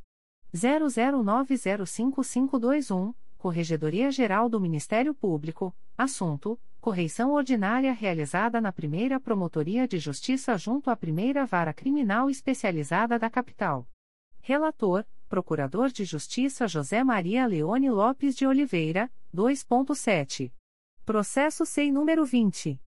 00905521, 0.55 3.15
Corregedoria 3.37 4.11
Geral 4.11 4.49
do 4.49 4.59
Ministério 4.59 5.13
Público, 5.13 5.77
assunto: 5.99 6.59
correição 6.81 7.33
ordinária 7.33 7.93
realizada 7.93 8.61
na 8.61 8.73
primeira 8.73 9.21
Promotoria 9.21 9.87
de 9.87 9.99
Justiça 9.99 10.57
junto 10.57 10.91
à 10.91 10.97
primeira 10.97 11.45
Vara 11.45 11.73
Criminal 11.73 12.31
Especializada 12.31 13.19
da 13.19 13.29
Capital. 13.29 13.87
Relator, 14.41 15.05
Procurador 15.29 15.91
de 15.91 16.05
Justiça 16.05 16.67
José 16.67 17.05
Maria 17.05 17.47
Leone 17.47 17.91
Lopes 17.91 18.35
de 18.35 18.47
Oliveira, 18.47 19.11
2.7. 19.35 20.51
Processo 21.05 21.67
SEI 21.67 21.91
número 21.91 22.25
20. 22.25 22.81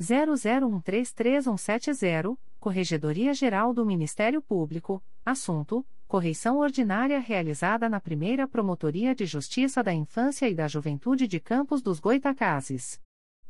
00133170, 0.02 2.38
Corregedoria 2.62 3.34
Geral 3.34 3.74
do 3.74 3.84
Ministério 3.84 4.40
Público, 4.40 5.04
assunto: 5.26 5.84
Correição 6.08 6.60
ordinária 6.60 7.20
realizada 7.20 7.90
na 7.90 8.00
primeira 8.00 8.48
Promotoria 8.48 9.16
de 9.16 9.26
Justiça 9.26 9.82
da 9.82 9.92
Infância 9.92 10.48
e 10.48 10.54
da 10.54 10.68
Juventude 10.68 11.28
de 11.28 11.40
Campos 11.40 11.82
dos 11.82 12.00
Goitacazes. 12.00 13.02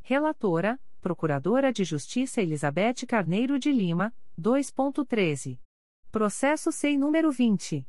Relatora: 0.01 0.79
Procuradora 1.01 1.73
de 1.73 1.83
Justiça 1.83 2.41
Elizabeth 2.41 3.05
Carneiro 3.05 3.59
de 3.59 3.69
Lima, 3.69 4.13
2.13. 4.39 5.59
Processo 6.09 6.71
SEI 6.71 6.97
número 6.97 7.33
20. 7.33 7.85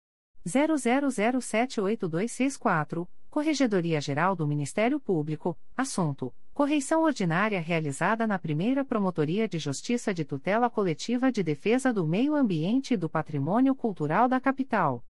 00078264, 0.47 3.05
Corregedoria 3.30 3.99
Geral 3.99 4.38
do 4.38 4.47
Ministério 4.47 5.01
Público, 5.01 5.57
assunto: 5.76 6.34
Correição 6.58 7.03
ordinária 7.03 7.62
realizada 7.62 8.26
na 8.26 8.39
primeira 8.39 8.84
Promotoria 8.84 9.47
de 9.47 9.60
Justiça 9.60 10.12
de 10.12 10.26
Tutela 10.26 10.72
Coletiva 10.72 11.32
de 11.32 11.43
Defesa 11.43 11.93
do 11.93 12.08
Meio 12.08 12.34
Ambiente 12.34 12.95
e 12.95 12.97
do 12.97 13.08
Patrimônio 13.08 13.76
Cultural 13.76 14.28
da 14.28 14.41
Capital. 14.41 15.05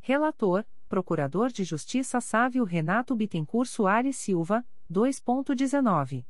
Relator: 0.00 0.64
Procurador 0.88 1.50
de 1.50 1.64
Justiça 1.64 2.20
Sávio 2.20 2.62
Renato 2.62 3.16
Bittencourt 3.16 3.68
Soares 3.68 4.14
Silva, 4.14 4.64
2.19. 4.88 6.24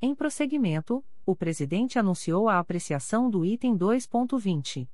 Em 0.00 0.14
prosseguimento, 0.14 1.04
o 1.26 1.34
presidente 1.34 1.98
anunciou 1.98 2.48
a 2.48 2.58
apreciação 2.58 3.28
do 3.28 3.44
item 3.44 3.76
2.20. 3.76 4.88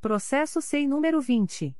Processo 0.00 0.60
SEI 0.60 0.86
número 0.86 1.20
20. 1.20 1.76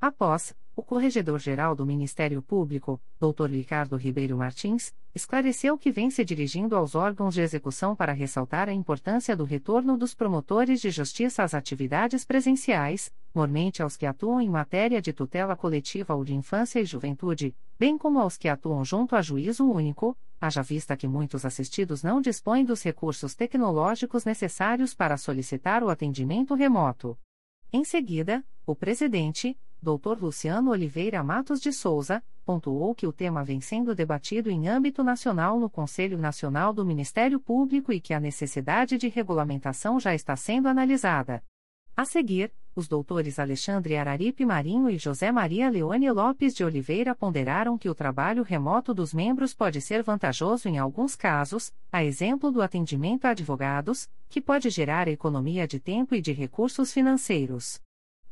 Após, 0.00 0.56
o 0.80 0.82
Corregedor-Geral 0.82 1.74
do 1.74 1.84
Ministério 1.84 2.40
Público, 2.40 2.98
Dr. 3.20 3.50
Ricardo 3.50 3.96
Ribeiro 3.96 4.38
Martins, 4.38 4.94
esclareceu 5.14 5.76
que 5.76 5.92
vem 5.92 6.10
se 6.10 6.24
dirigindo 6.24 6.74
aos 6.74 6.94
órgãos 6.94 7.34
de 7.34 7.42
execução 7.42 7.94
para 7.94 8.14
ressaltar 8.14 8.66
a 8.66 8.72
importância 8.72 9.36
do 9.36 9.44
retorno 9.44 9.94
dos 9.98 10.14
promotores 10.14 10.80
de 10.80 10.90
justiça 10.90 11.42
às 11.42 11.52
atividades 11.52 12.24
presenciais, 12.24 13.12
mormente 13.34 13.82
aos 13.82 13.94
que 13.94 14.06
atuam 14.06 14.40
em 14.40 14.48
matéria 14.48 15.02
de 15.02 15.12
tutela 15.12 15.54
coletiva 15.54 16.14
ou 16.14 16.24
de 16.24 16.34
infância 16.34 16.80
e 16.80 16.86
juventude, 16.86 17.54
bem 17.78 17.98
como 17.98 18.18
aos 18.18 18.38
que 18.38 18.48
atuam 18.48 18.82
junto 18.82 19.14
a 19.14 19.20
juízo 19.20 19.70
único, 19.70 20.16
haja 20.40 20.62
vista 20.62 20.96
que 20.96 21.06
muitos 21.06 21.44
assistidos 21.44 22.02
não 22.02 22.22
dispõem 22.22 22.64
dos 22.64 22.82
recursos 22.82 23.34
tecnológicos 23.34 24.24
necessários 24.24 24.94
para 24.94 25.18
solicitar 25.18 25.84
o 25.84 25.90
atendimento 25.90 26.54
remoto. 26.54 27.18
Em 27.70 27.84
seguida, 27.84 28.42
o 28.66 28.74
presidente, 28.74 29.58
Dr. 29.82 30.20
Luciano 30.20 30.70
Oliveira 30.70 31.22
Matos 31.22 31.60
de 31.60 31.72
Souza, 31.72 32.22
pontuou 32.44 32.94
que 32.94 33.06
o 33.06 33.12
tema 33.12 33.42
vem 33.42 33.60
sendo 33.60 33.94
debatido 33.94 34.50
em 34.50 34.68
âmbito 34.68 35.02
nacional 35.02 35.58
no 35.58 35.70
Conselho 35.70 36.18
Nacional 36.18 36.72
do 36.72 36.84
Ministério 36.84 37.40
Público 37.40 37.90
e 37.90 38.00
que 38.00 38.12
a 38.12 38.20
necessidade 38.20 38.98
de 38.98 39.08
regulamentação 39.08 39.98
já 39.98 40.14
está 40.14 40.36
sendo 40.36 40.68
analisada. 40.68 41.42
A 41.96 42.04
seguir, 42.04 42.52
os 42.74 42.88
doutores 42.88 43.38
Alexandre 43.38 43.96
Araripe 43.96 44.44
Marinho 44.44 44.88
e 44.88 44.96
José 44.96 45.32
Maria 45.32 45.68
Leone 45.68 46.10
Lopes 46.10 46.54
de 46.54 46.64
Oliveira 46.64 47.14
ponderaram 47.14 47.76
que 47.76 47.88
o 47.88 47.94
trabalho 47.94 48.42
remoto 48.42 48.94
dos 48.94 49.12
membros 49.12 49.54
pode 49.54 49.80
ser 49.80 50.02
vantajoso 50.02 50.68
em 50.68 50.78
alguns 50.78 51.16
casos, 51.16 51.72
a 51.90 52.04
exemplo 52.04 52.50
do 52.50 52.62
atendimento 52.62 53.24
a 53.24 53.30
advogados, 53.30 54.08
que 54.28 54.40
pode 54.40 54.70
gerar 54.70 55.08
economia 55.08 55.66
de 55.66 55.80
tempo 55.80 56.14
e 56.14 56.20
de 56.20 56.32
recursos 56.32 56.92
financeiros. 56.92 57.80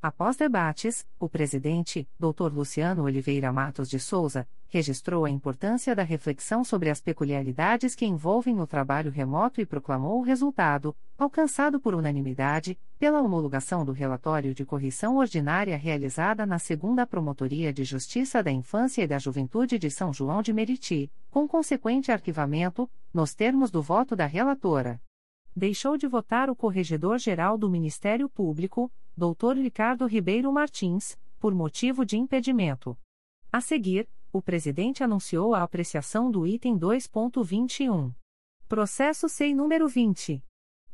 Após 0.00 0.36
debates, 0.36 1.04
o 1.18 1.28
presidente, 1.28 2.08
Dr. 2.20 2.52
Luciano 2.52 3.02
Oliveira 3.02 3.52
Matos 3.52 3.90
de 3.90 3.98
Souza, 3.98 4.46
registrou 4.68 5.24
a 5.24 5.30
importância 5.30 5.92
da 5.92 6.04
reflexão 6.04 6.62
sobre 6.62 6.88
as 6.88 7.00
peculiaridades 7.00 7.96
que 7.96 8.06
envolvem 8.06 8.60
o 8.60 8.66
trabalho 8.66 9.10
remoto 9.10 9.60
e 9.60 9.66
proclamou 9.66 10.20
o 10.20 10.22
resultado, 10.22 10.94
alcançado 11.18 11.80
por 11.80 11.96
unanimidade, 11.96 12.78
pela 12.96 13.20
homologação 13.20 13.84
do 13.84 13.90
relatório 13.90 14.54
de 14.54 14.64
correção 14.64 15.16
ordinária 15.16 15.76
realizada 15.76 16.46
na 16.46 16.60
Segunda 16.60 17.04
Promotoria 17.04 17.72
de 17.72 17.82
Justiça 17.82 18.40
da 18.40 18.52
Infância 18.52 19.02
e 19.02 19.06
da 19.06 19.18
Juventude 19.18 19.80
de 19.80 19.90
São 19.90 20.12
João 20.12 20.42
de 20.42 20.52
Meriti, 20.52 21.10
com 21.28 21.48
consequente 21.48 22.12
arquivamento, 22.12 22.88
nos 23.12 23.34
termos 23.34 23.68
do 23.68 23.82
voto 23.82 24.14
da 24.14 24.26
relatora. 24.26 25.00
Deixou 25.56 25.96
de 25.96 26.06
votar 26.06 26.48
o 26.48 26.54
Corregedor-Geral 26.54 27.58
do 27.58 27.68
Ministério 27.68 28.28
Público, 28.28 28.92
Dr. 29.18 29.56
Ricardo 29.56 30.06
Ribeiro 30.06 30.52
Martins, 30.52 31.18
por 31.40 31.52
motivo 31.52 32.06
de 32.06 32.16
impedimento. 32.16 32.96
A 33.50 33.60
seguir, 33.60 34.08
o 34.32 34.40
presidente 34.40 35.02
anunciou 35.02 35.56
a 35.56 35.64
apreciação 35.64 36.30
do 36.30 36.46
item 36.46 36.78
2.21. 36.78 38.14
Processo 38.68 39.28
SEI 39.28 39.54
número 39.54 39.88
20. 39.88 40.40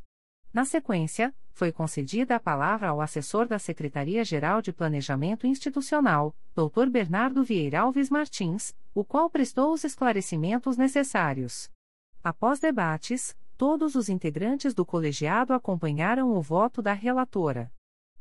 Na 0.57 0.65
sequência, 0.65 1.31
foi 1.53 1.71
concedida 1.71 2.35
a 2.35 2.39
palavra 2.39 2.87
ao 2.87 2.99
assessor 2.99 3.45
da 3.45 3.59
Secretaria-Geral 3.59 4.59
de 4.59 4.73
Planejamento 4.73 5.45
Institucional, 5.45 6.35
Dr. 6.55 6.89
Bernardo 6.89 7.43
Vieira 7.43 7.81
Alves 7.81 8.09
Martins, 8.09 8.75
o 8.91 9.05
qual 9.05 9.29
prestou 9.29 9.71
os 9.71 9.83
esclarecimentos 9.83 10.75
necessários. 10.75 11.69
Após 12.23 12.59
debates, 12.59 13.37
todos 13.55 13.93
os 13.93 14.09
integrantes 14.09 14.73
do 14.73 14.83
colegiado 14.83 15.53
acompanharam 15.53 16.31
o 16.31 16.41
voto 16.41 16.81
da 16.81 16.93
relatora. 16.93 17.71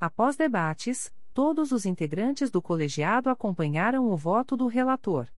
Após 0.00 0.34
debates, 0.34 1.14
todos 1.32 1.70
os 1.70 1.86
integrantes 1.86 2.50
do 2.50 2.60
colegiado 2.60 3.30
acompanharam 3.30 4.10
o 4.10 4.16
voto 4.16 4.56
do 4.56 4.66
relator. 4.66 5.28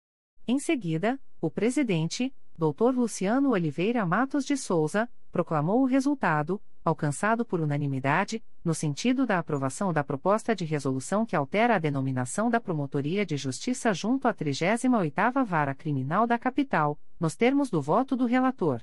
Em 0.48 0.58
seguida, 0.58 1.20
o 1.38 1.50
presidente, 1.50 2.34
Dr. 2.56 2.94
Luciano 2.94 3.50
Oliveira 3.50 4.06
Matos 4.06 4.44
de 4.44 4.56
Souza, 4.56 5.08
proclamou 5.32 5.82
o 5.82 5.86
resultado, 5.86 6.62
alcançado 6.84 7.44
por 7.44 7.60
unanimidade, 7.60 8.42
no 8.64 8.72
sentido 8.72 9.26
da 9.26 9.40
aprovação 9.40 9.92
da 9.92 10.04
proposta 10.04 10.54
de 10.54 10.64
resolução 10.64 11.26
que 11.26 11.34
altera 11.34 11.74
a 11.74 11.78
denominação 11.78 12.48
da 12.48 12.60
Promotoria 12.60 13.26
de 13.26 13.36
Justiça 13.36 13.92
junto 13.92 14.28
à 14.28 14.34
38ª 14.34 15.44
Vara 15.44 15.74
Criminal 15.74 16.26
da 16.26 16.38
Capital, 16.38 16.96
nos 17.18 17.34
termos 17.34 17.70
do 17.70 17.82
voto 17.82 18.14
do 18.14 18.24
relator. 18.24 18.80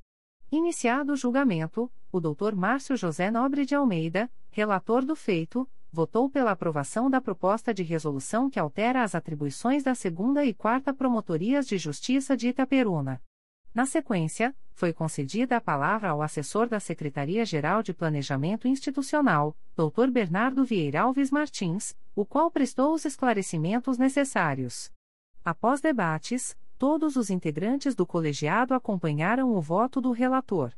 Iniciado 0.50 1.12
o 1.12 1.16
julgamento, 1.16 1.92
o 2.10 2.20
Dr. 2.20 2.56
Márcio 2.56 2.96
José 2.96 3.30
Nobre 3.30 3.64
de 3.64 3.74
Almeida, 3.74 4.28
relator 4.50 5.04
do 5.04 5.14
feito, 5.14 5.68
votou 5.92 6.30
pela 6.30 6.52
aprovação 6.52 7.10
da 7.10 7.20
proposta 7.20 7.74
de 7.74 7.82
resolução 7.82 8.48
que 8.48 8.58
altera 8.58 9.02
as 9.02 9.14
atribuições 9.14 9.82
da 9.82 9.94
segunda 9.94 10.44
e 10.44 10.54
quarta 10.54 10.94
Promotorias 10.94 11.66
de 11.66 11.78
Justiça 11.78 12.36
de 12.36 12.48
Itaperuna. 12.48 13.20
Na 13.74 13.86
sequência, 13.86 14.54
foi 14.72 14.92
concedida 14.92 15.56
a 15.56 15.60
palavra 15.60 16.10
ao 16.10 16.22
assessor 16.22 16.68
da 16.68 16.80
Secretaria-Geral 16.80 17.82
de 17.82 17.92
Planejamento 17.92 18.66
Institucional, 18.66 19.56
Dr. 19.76 20.10
Bernardo 20.10 20.64
Vieira 20.64 21.02
Alves 21.02 21.30
Martins, 21.30 21.94
o 22.16 22.24
qual 22.24 22.50
prestou 22.50 22.94
os 22.94 23.04
esclarecimentos 23.04 23.98
necessários. 23.98 24.90
Após 25.44 25.80
debates, 25.80 26.56
todos 26.78 27.16
os 27.16 27.30
integrantes 27.30 27.94
do 27.94 28.06
colegiado 28.06 28.74
acompanharam 28.74 29.54
o 29.54 29.60
voto 29.60 30.00
do 30.00 30.12
relator. 30.12 30.72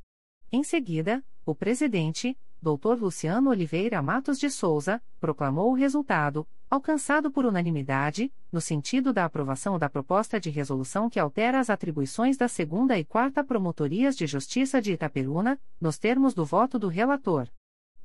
Em 0.50 0.62
seguida, 0.62 1.24
o 1.46 1.54
presidente, 1.54 2.36
Dr. 2.62 2.94
Luciano 3.00 3.50
Oliveira 3.50 4.00
Matos 4.00 4.38
de 4.38 4.48
Souza, 4.48 5.02
proclamou 5.18 5.72
o 5.72 5.74
resultado, 5.74 6.46
alcançado 6.70 7.28
por 7.28 7.44
unanimidade, 7.44 8.32
no 8.52 8.60
sentido 8.60 9.12
da 9.12 9.24
aprovação 9.24 9.80
da 9.80 9.90
proposta 9.90 10.38
de 10.38 10.48
resolução 10.48 11.10
que 11.10 11.18
altera 11.18 11.58
as 11.58 11.68
atribuições 11.68 12.36
da 12.36 12.46
segunda 12.46 12.96
e 12.96 13.04
quarta 13.04 13.42
Promotorias 13.42 14.16
de 14.16 14.28
Justiça 14.28 14.80
de 14.80 14.92
Itaperuna, 14.92 15.60
nos 15.80 15.98
termos 15.98 16.34
do 16.34 16.44
voto 16.44 16.78
do 16.78 16.86
relator. 16.86 17.48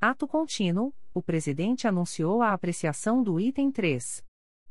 Ato 0.01 0.27
contínuo, 0.27 0.91
o 1.13 1.21
presidente 1.21 1.87
anunciou 1.87 2.41
a 2.41 2.51
apreciação 2.51 3.21
do 3.21 3.39
item 3.39 3.71
3. 3.71 4.23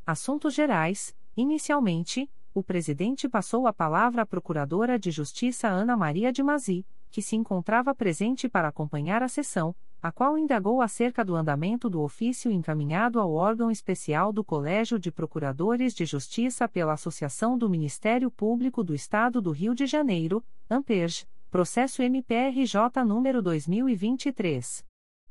Assuntos 0.05 0.53
Gerais, 0.53 1.15
inicialmente, 1.37 2.29
o 2.53 2.61
presidente 2.61 3.29
passou 3.29 3.69
a 3.69 3.73
palavra 3.73 4.23
à 4.23 4.27
Procuradora 4.27 4.99
de 4.99 5.13
Justiça 5.13 5.69
Ana 5.69 5.97
Maria 5.97 6.33
de 6.33 6.43
Mazi, 6.43 6.85
que 7.17 7.23
se 7.23 7.35
encontrava 7.35 7.95
presente 7.95 8.47
para 8.47 8.69
acompanhar 8.69 9.23
a 9.23 9.29
sessão, 9.29 9.75
a 10.03 10.13
qual 10.13 10.37
indagou 10.37 10.83
acerca 10.83 11.25
do 11.25 11.35
andamento 11.35 11.89
do 11.89 12.03
ofício 12.03 12.53
encaminhado 12.53 13.19
ao 13.19 13.33
órgão 13.33 13.71
especial 13.71 14.35
do 14.35 14.45
Colégio 14.45 14.99
de 14.99 15.11
Procuradores 15.11 15.95
de 15.95 16.05
Justiça 16.05 16.69
pela 16.69 16.93
Associação 16.93 17.57
do 17.57 17.71
Ministério 17.71 18.31
Público 18.31 18.85
do 18.85 18.95
Estado 18.95 19.41
do 19.41 19.51
Rio 19.51 19.75
de 19.75 19.87
Janeiro, 19.87 20.45
AMPERJ, 20.69 21.27
processo 21.51 22.03
MPRJ 22.03 23.03
número 23.07 23.41
2023 23.41 24.85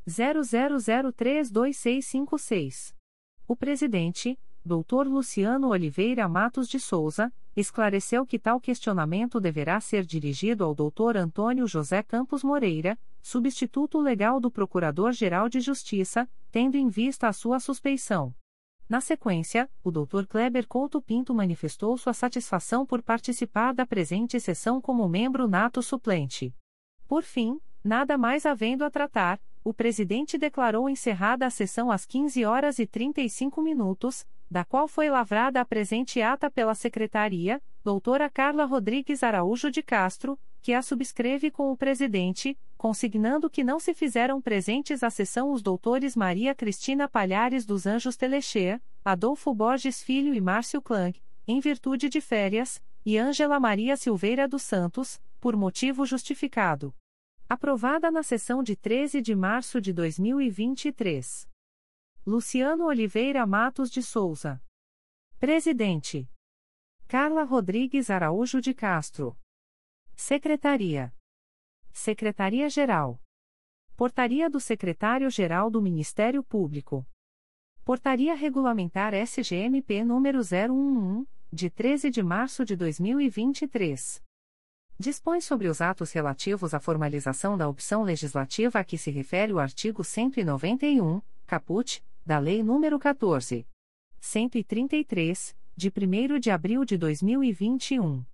00032656. 0.10 2.96
O 3.48 3.56
presidente, 3.56 4.40
Dr. 4.66 5.08
Luciano 5.08 5.68
Oliveira 5.68 6.28
Matos 6.28 6.68
de 6.68 6.80
Souza, 6.80 7.32
esclareceu 7.56 8.26
que 8.26 8.40
tal 8.40 8.60
questionamento 8.60 9.40
deverá 9.40 9.80
ser 9.80 10.04
dirigido 10.04 10.64
ao 10.64 10.74
Dr. 10.74 11.18
Antônio 11.18 11.68
José 11.68 12.02
Campos 12.02 12.44
Moreira, 12.44 12.98
substituto 13.22 14.00
legal 14.00 14.40
do 14.40 14.50
Procurador-Geral 14.50 15.50
de 15.50 15.60
Justiça, 15.60 16.28
tendo 16.52 16.78
em 16.78 16.90
vista 16.90 17.28
a 17.28 17.34
sua 17.34 17.60
suspeição. 17.60 18.34
Na 18.90 19.00
sequência, 19.02 19.70
o 19.84 19.92
Dr. 19.92 20.26
Kleber 20.28 20.68
Couto 20.68 21.00
Pinto 21.00 21.32
manifestou 21.32 21.96
sua 21.96 22.14
satisfação 22.14 22.88
por 22.88 23.04
participar 23.04 23.72
da 23.72 23.86
presente 23.86 24.40
sessão 24.40 24.82
como 24.82 25.08
membro 25.08 25.48
nato 25.48 25.80
suplente. 25.84 26.56
Por 27.08 27.22
fim, 27.22 27.60
nada 27.84 28.18
mais 28.18 28.48
havendo 28.48 28.84
a 28.84 28.90
tratar, 28.90 29.40
o 29.64 29.74
presidente 29.74 30.40
declarou 30.40 30.90
encerrada 30.90 31.46
a 31.46 31.52
sessão 31.52 31.92
às 31.92 32.04
15 32.06 32.46
horas 32.46 32.80
e 32.80 32.86
35 32.86 33.62
minutos, 33.62 34.26
da 34.50 34.64
qual 34.64 34.88
foi 34.88 35.10
lavrada 35.10 35.60
a 35.62 35.66
presente 35.66 36.22
ata 36.22 36.50
pela 36.50 36.76
Secretaria, 36.76 37.62
doutora 37.84 38.30
Carla 38.30 38.66
Rodrigues 38.66 39.24
Araújo 39.24 39.72
de 39.72 39.82
Castro, 39.82 40.40
que 40.62 40.74
a 40.74 40.82
subscreve 40.82 41.52
com 41.52 41.72
o 41.72 41.78
presidente, 41.78 42.58
consignando 42.78 43.50
que 43.50 43.64
não 43.64 43.80
se 43.80 43.94
fizeram 43.94 44.42
presentes 44.42 45.04
à 45.04 45.10
sessão 45.10 45.52
os 45.52 45.62
doutores 45.62 46.16
Maria 46.16 46.56
Cristina 46.56 47.08
Palhares 47.08 47.66
dos 47.66 47.86
Anjos 47.86 48.16
Telexer, 48.16 48.82
Adolfo 49.04 49.54
Borges 49.54 50.02
Filho 50.02 50.34
e 50.34 50.42
Márcio 50.42 50.82
Klang, 50.82 51.20
em 51.48 51.60
virtude 51.60 52.10
de 52.10 52.20
férias, 52.20 52.82
e 53.06 53.18
Ângela 53.18 53.60
Maria 53.60 53.96
Silveira 53.96 54.48
dos 54.48 54.64
Santos, 54.64 55.22
por 55.40 55.56
motivo 55.56 56.06
justificado. 56.06 56.92
Aprovada 57.48 58.10
na 58.10 58.24
sessão 58.24 58.64
de 58.64 58.76
13 58.76 59.22
de 59.22 59.36
março 59.36 59.80
de 59.80 59.94
2023. 59.94 61.48
Luciano 62.28 62.86
Oliveira 62.86 63.46
Matos 63.46 63.92
de 63.92 64.02
Souza. 64.02 64.60
Presidente. 65.38 66.28
Carla 67.08 67.44
Rodrigues 67.44 68.10
Araújo 68.10 68.60
de 68.60 68.74
Castro. 68.74 69.38
Secretaria. 70.16 71.14
Secretaria-Geral. 71.94 73.22
Portaria 73.96 74.50
do 74.50 74.60
Secretário-Geral 74.60 75.70
do 75.70 75.80
Ministério 75.80 76.44
Público. 76.44 77.06
Portaria 77.84 78.34
Regulamentar 78.34 79.14
SGMP 79.14 80.04
número 80.04 80.40
011, 80.40 81.28
de 81.54 81.70
13 81.70 82.10
de 82.10 82.24
março 82.24 82.66
de 82.66 82.76
2023. 82.76 84.24
Dispõe 84.98 85.42
sobre 85.42 85.68
os 85.68 85.80
atos 85.80 86.12
relativos 86.12 86.74
à 86.74 86.80
formalização 86.80 87.56
da 87.56 87.70
opção 87.70 88.02
legislativa 88.02 88.80
a 88.80 88.84
que 88.84 88.98
se 88.98 89.12
refere 89.12 89.54
o 89.54 89.60
artigo 89.60 90.04
191, 90.04 91.22
caput, 91.46 92.04
da 92.26 92.40
Lei 92.40 92.64
nº 92.64 92.98
14. 92.98 93.68
133, 94.20 95.56
de 95.76 95.90
1 95.90 96.40
de 96.40 96.50
abril 96.50 96.84
de 96.84 96.98
2021. 96.98 98.26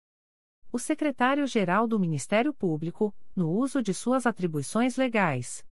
O 0.72 0.80
Secretário-Geral 0.80 1.86
do 1.86 2.00
Ministério 2.00 2.54
Público, 2.54 3.14
no 3.36 3.52
uso 3.52 3.84
de 3.84 3.94
suas 3.94 4.26
atribuições 4.26 4.96
legais. 4.96 5.66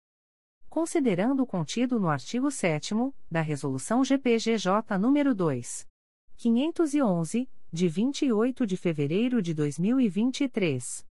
Considerando 0.67 1.43
o 1.43 1.47
contido 1.47 1.97
no 1.97 2.09
artigo 2.09 2.51
7 2.51 2.93
da 3.31 3.39
Resolução 3.39 4.03
GPGJ 4.03 4.97
nº 4.99 5.33
2. 5.33 5.87
511, 6.35 7.49
de 7.71 7.87
28 7.87 8.67
de 8.67 8.75
fevereiro 8.75 9.41
de 9.41 9.53
2023 9.53 11.08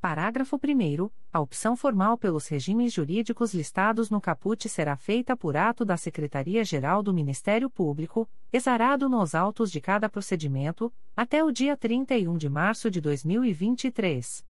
Parágrafo 0.00 0.56
1 0.56 1.10
A 1.32 1.40
opção 1.40 1.74
formal 1.76 2.16
pelos 2.16 2.46
regimes 2.46 2.92
jurídicos 2.92 3.52
listados 3.52 4.10
no 4.10 4.20
caput 4.20 4.68
será 4.68 4.96
feita 4.96 5.36
por 5.36 5.56
ato 5.56 5.84
da 5.84 5.96
Secretaria-Geral 5.96 7.02
do 7.02 7.12
Ministério 7.12 7.68
Público, 7.68 8.28
exarado 8.52 9.08
nos 9.08 9.34
autos 9.34 9.72
de 9.72 9.80
cada 9.80 10.08
procedimento, 10.08 10.92
até 11.16 11.42
o 11.42 11.50
dia 11.50 11.76
31 11.76 12.38
de 12.38 12.48
março 12.48 12.88
de 12.88 13.00
2023. 13.00 14.44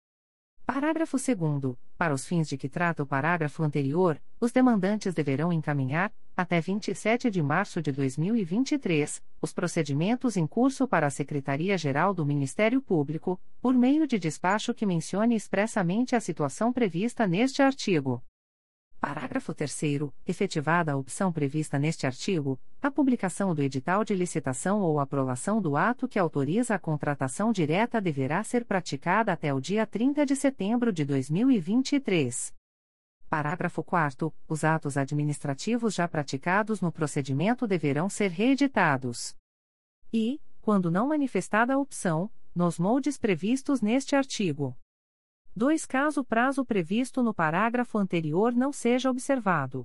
Parágrafo 0.65 1.19
2 1.19 1.77
Para 1.99 2.15
os 2.15 2.25
fins 2.25 2.49
de 2.49 2.57
que 2.57 2.71
trata 2.71 3.03
o 3.03 3.07
parágrafo 3.07 3.63
anterior, 3.63 4.19
os 4.41 4.51
demandantes 4.51 5.13
deverão 5.13 5.53
encaminhar, 5.53 6.11
até 6.37 6.61
27 6.61 7.31
de 7.31 7.43
março 7.43 7.81
de 7.81 7.93
2023, 7.93 9.23
os 9.41 9.53
procedimentos 9.53 10.37
em 10.37 10.47
curso 10.47 10.89
para 10.89 11.07
a 11.07 11.11
Secretaria-Geral 11.11 12.13
do 12.13 12.27
Ministério 12.27 12.83
Público, 12.83 13.41
por 13.61 13.75
meio 13.75 14.07
de 14.07 14.19
despacho 14.19 14.75
que 14.75 14.85
mencione 14.85 15.37
expressamente 15.37 16.17
a 16.17 16.21
situação 16.21 16.73
prevista 16.73 17.27
neste 17.27 17.63
artigo. 17.63 18.23
Parágrafo 19.01 19.53
3 19.53 19.79
Efetivada 20.27 20.93
a 20.93 20.97
opção 20.97 21.31
prevista 21.31 21.79
neste 21.79 22.07
artigo, 22.07 22.59
a 22.81 22.91
publicação 22.91 23.55
do 23.55 23.63
edital 23.63 24.03
de 24.03 24.15
licitação 24.15 24.81
ou 24.81 24.99
aprovação 24.99 25.61
do 25.61 25.77
ato 25.77 26.09
que 26.09 26.19
autoriza 26.19 26.75
a 26.75 26.79
contratação 26.79 27.53
direta 27.53 28.01
deverá 28.01 28.43
ser 28.43 28.65
praticada 28.65 29.31
até 29.31 29.53
o 29.53 29.61
dia 29.61 29.87
30 29.87 30.25
de 30.25 30.35
setembro 30.35 30.91
de 30.91 31.05
2023. 31.05 32.64
Parágrafo 33.35 33.83
4 33.83 34.33
Os 34.47 34.63
atos 34.63 34.97
administrativos 34.97 35.93
já 35.93 36.07
praticados 36.07 36.81
no 36.81 36.93
procedimento 36.93 37.67
deverão 37.67 38.09
ser 38.09 38.31
reeditados. 38.31 39.37
E, 40.13 40.41
quando 40.63 40.89
não 40.89 41.09
manifestada 41.09 41.75
a 41.75 41.79
opção, 41.79 42.31
nos 42.55 42.79
moldes 42.79 43.19
previstos 43.19 43.81
neste 43.81 44.15
artigo. 44.15 44.79
2. 45.57 45.85
Caso 45.85 46.21
o 46.21 46.25
prazo 46.25 46.65
previsto 46.65 47.25
no 47.25 47.35
parágrafo 47.35 47.99
anterior 47.99 48.55
não 48.55 48.73
seja 48.73 49.11
observado. 49.11 49.85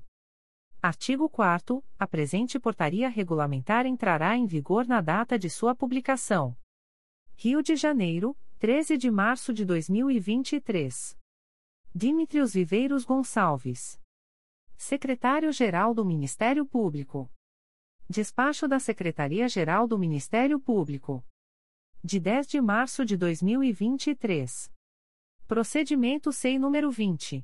Artigo 0.79 1.27
4. 1.27 1.83
A 1.97 2.05
presente 2.05 2.59
portaria 2.59 3.09
regulamentar 3.09 3.87
entrará 3.87 4.37
em 4.37 4.45
vigor 4.45 4.85
na 4.85 5.01
data 5.01 5.39
de 5.39 5.49
sua 5.49 5.73
publicação. 5.73 6.55
Rio 7.35 7.63
de 7.63 7.75
Janeiro, 7.75 8.37
13 8.59 8.95
de 8.95 9.09
março 9.09 9.51
de 9.51 9.65
2023. 9.65 11.18
Dimitrios 11.93 12.53
Viveiros 12.53 13.03
Gonçalves. 13.03 13.99
Secretário-Geral 14.77 15.91
do 15.91 16.05
Ministério 16.05 16.63
Público. 16.63 17.27
Despacho 18.07 18.67
da 18.67 18.79
Secretaria-Geral 18.79 19.87
do 19.87 19.97
Ministério 19.97 20.59
Público. 20.59 21.25
De 22.03 22.19
10 22.19 22.47
de 22.47 22.61
março 22.61 23.03
de 23.03 23.17
2023. 23.17 24.71
Procedimento 25.47 26.31
SEI 26.31 26.59
número 26.59 26.91
20. 26.91 27.43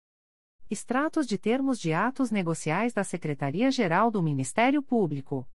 Extratos 0.69 1.25
de 1.27 1.39
termos 1.39 1.79
de 1.79 1.93
atos 1.93 2.33
negociais 2.33 2.93
da 2.93 3.05
Secretaria-Geral 3.05 4.11
do 4.11 4.21
Ministério 4.21 4.83
Público. 4.83 5.49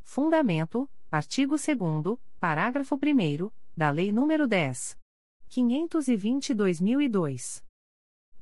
Fundamento: 0.00 0.90
artigo 1.08 1.54
2 1.54 2.18
parágrafo 2.40 2.96
1 2.96 3.48
da 3.76 3.90
Lei 3.90 4.10
nº 4.10 4.44
10. 4.44 4.98
522.002. 5.48 7.62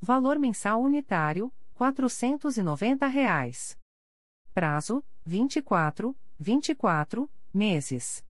Valor 0.01 0.39
mensal 0.39 0.81
unitário, 0.81 1.53
490 1.75 3.05
reais. 3.05 3.79
Prazo, 4.53 5.01
24, 5.25 6.13
24, 6.37 7.31
meses. 7.53 8.21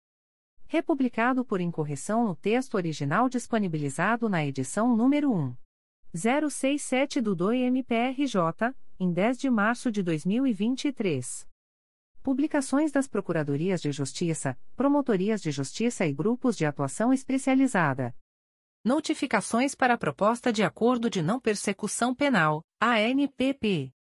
Republicado 0.66 1.44
por 1.44 1.60
incorreção 1.60 2.24
no 2.24 2.36
texto 2.36 2.74
original 2.74 3.28
disponibilizado 3.28 4.28
na 4.28 4.44
edição 4.44 4.96
número 4.96 5.32
1. 5.32 5.56
067 6.12 7.20
do 7.20 7.36
DOI-MPRJ, 7.36 8.74
em 8.98 9.12
10 9.12 9.38
de 9.38 9.48
março 9.48 9.92
de 9.92 10.02
2023. 10.02 11.46
Publicações 12.20 12.90
das 12.90 13.06
Procuradorias 13.06 13.80
de 13.80 13.92
Justiça, 13.92 14.58
Promotorias 14.74 15.40
de 15.40 15.52
Justiça 15.52 16.04
e 16.04 16.12
Grupos 16.12 16.56
de 16.56 16.66
Atuação 16.66 17.12
Especializada. 17.12 18.12
Notificações 18.84 19.76
para 19.76 19.94
a 19.94 19.98
Proposta 19.98 20.52
de 20.52 20.64
Acordo 20.64 21.08
de 21.08 21.22
Não 21.22 21.38
Persecução 21.38 22.12
Penal, 22.12 22.64
ANPP. 22.80 23.92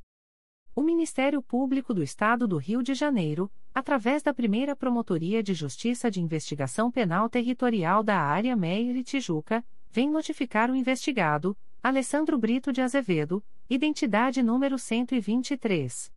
O 0.73 0.81
Ministério 0.81 1.41
Público 1.41 1.93
do 1.93 2.01
Estado 2.01 2.47
do 2.47 2.55
Rio 2.55 2.81
de 2.81 2.93
Janeiro, 2.93 3.51
através 3.75 4.23
da 4.23 4.33
primeira 4.33 4.73
Promotoria 4.73 5.43
de 5.43 5.53
Justiça 5.53 6.09
de 6.09 6.21
Investigação 6.21 6.89
Penal 6.89 7.29
Territorial 7.29 8.01
da 8.01 8.17
Área 8.17 8.55
Meire 8.55 8.99
e 8.99 9.03
Tijuca, 9.03 9.65
vem 9.91 10.09
notificar 10.09 10.71
o 10.71 10.75
investigado, 10.75 11.57
Alessandro 11.83 12.37
Brito 12.37 12.71
de 12.71 12.79
Azevedo, 12.79 13.43
identidade 13.69 14.41
número 14.41 14.79
123. 14.79 16.09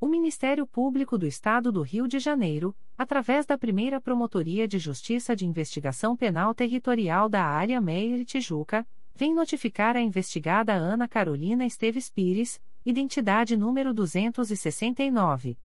O 0.00 0.06
Ministério 0.06 0.66
Público 0.66 1.16
do 1.16 1.26
Estado 1.26 1.72
do 1.72 1.80
Rio 1.80 2.06
de 2.06 2.18
Janeiro, 2.18 2.76
através 2.98 3.46
da 3.46 3.56
primeira 3.56 4.00
Promotoria 4.00 4.68
de 4.68 4.78
Justiça 4.78 5.34
de 5.34 5.46
Investigação 5.46 6.16
Penal 6.16 6.54
Territorial 6.54 7.28
da 7.28 7.42
Área 7.42 7.80
Meire 7.80 8.24
Tijuca, 8.24 8.86
vem 9.14 9.34
notificar 9.34 9.96
a 9.96 10.00
investigada 10.00 10.74
Ana 10.74 11.08
Carolina 11.08 11.64
Esteves 11.64 12.10
Pires, 12.10 12.60
identidade 12.84 13.56
número 13.56 13.94
269. 13.94 15.56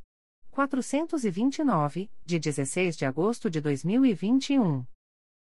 429, 0.51 2.11
de 2.25 2.37
16 2.37 2.97
de 2.97 3.05
agosto 3.05 3.49
de 3.49 3.61
2021. 3.61 4.85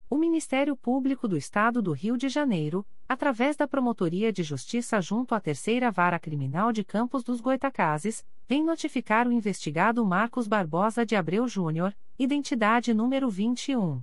O 0.09 0.17
Ministério 0.17 0.77
Público 0.77 1.27
do 1.27 1.37
Estado 1.37 1.83
do 1.83 1.91
Rio 1.93 2.17
de 2.17 2.29
Janeiro, 2.29 2.87
através 3.09 3.57
da 3.57 3.67
Promotoria 3.67 4.33
de 4.33 4.45
Justiça 4.45 5.01
junto 5.01 5.35
à 5.35 5.41
Terceira 5.41 5.91
Vara 5.91 6.21
Criminal 6.21 6.73
de 6.73 6.85
Campos 6.85 7.25
dos 7.25 7.41
Goitacazes, 7.41 8.25
vem 8.47 8.63
notificar 8.63 9.27
o 9.27 9.33
investigado 9.33 10.07
Marcos 10.07 10.47
Barbosa 10.47 11.05
de 11.05 11.17
Abreu 11.17 11.49
Júnior, 11.49 11.93
identidade 12.17 12.95
número 12.95 13.29
21. 13.29 14.01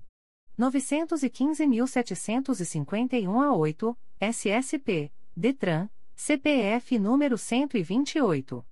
915.751 0.59 3.41
a 3.41 3.55
8, 3.55 3.97
SSP, 4.19 5.09
DETRAN, 5.35 5.89
CPF 6.13 6.99
número 6.99 7.37
128. 7.37 8.65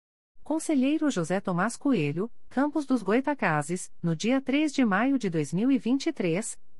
Conselheiro 0.43 1.11
José 1.11 1.39
Tomás 1.39 1.77
Coelho, 1.77 2.31
Campos 2.49 2.87
dos 2.87 3.03
Goitacazes, 3.03 3.91
no 4.01 4.15
dia 4.15 4.41
3 4.41 4.73
de 4.73 4.83
maio 4.83 5.19
de 5.19 5.29
2023, 5.29 6.57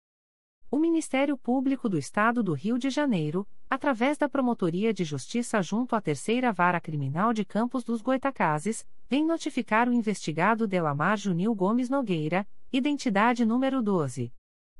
O 0.73 0.79
Ministério 0.79 1.37
Público 1.37 1.89
do 1.89 1.97
Estado 1.97 2.41
do 2.41 2.53
Rio 2.53 2.79
de 2.79 2.89
Janeiro, 2.89 3.45
através 3.69 4.17
da 4.17 4.29
Promotoria 4.29 4.93
de 4.93 5.03
Justiça 5.03 5.61
junto 5.61 5.97
à 5.97 6.01
Terceira 6.01 6.53
Vara 6.53 6.79
Criminal 6.79 7.33
de 7.33 7.43
Campos 7.43 7.83
dos 7.83 8.01
Goitacazes, 8.01 8.87
vem 9.09 9.25
notificar 9.25 9.89
o 9.89 9.93
investigado 9.93 10.65
Delamar 10.65 11.17
Junil 11.17 11.53
Gomes 11.53 11.89
Nogueira, 11.89 12.47
identidade 12.71 13.43
número 13.43 13.81
12. 13.81 14.31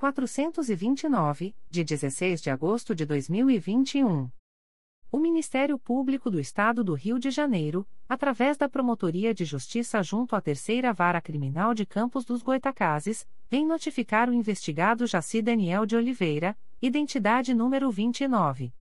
429, 0.00 1.54
de 1.68 1.84
16 1.84 2.40
de 2.40 2.48
agosto 2.48 2.94
de 2.94 3.04
2021. 3.04 4.30
O 5.12 5.18
Ministério 5.18 5.78
Público 5.78 6.30
do 6.30 6.40
Estado 6.40 6.82
do 6.82 6.94
Rio 6.94 7.18
de 7.18 7.30
Janeiro, 7.30 7.86
através 8.08 8.56
da 8.56 8.66
Promotoria 8.66 9.34
de 9.34 9.44
Justiça 9.44 10.02
junto 10.02 10.34
à 10.34 10.40
Terceira 10.40 10.94
Vara 10.94 11.20
Criminal 11.20 11.74
de 11.74 11.84
Campos 11.84 12.24
dos 12.24 12.40
Goitacazes, 12.40 13.28
vem 13.50 13.66
notificar 13.66 14.30
o 14.30 14.32
investigado 14.32 15.06
Jaci 15.06 15.42
Daniel 15.42 15.84
de 15.84 15.96
Oliveira, 15.96 16.56
identidade 16.80 17.52
número 17.52 17.90
29. 17.90 18.72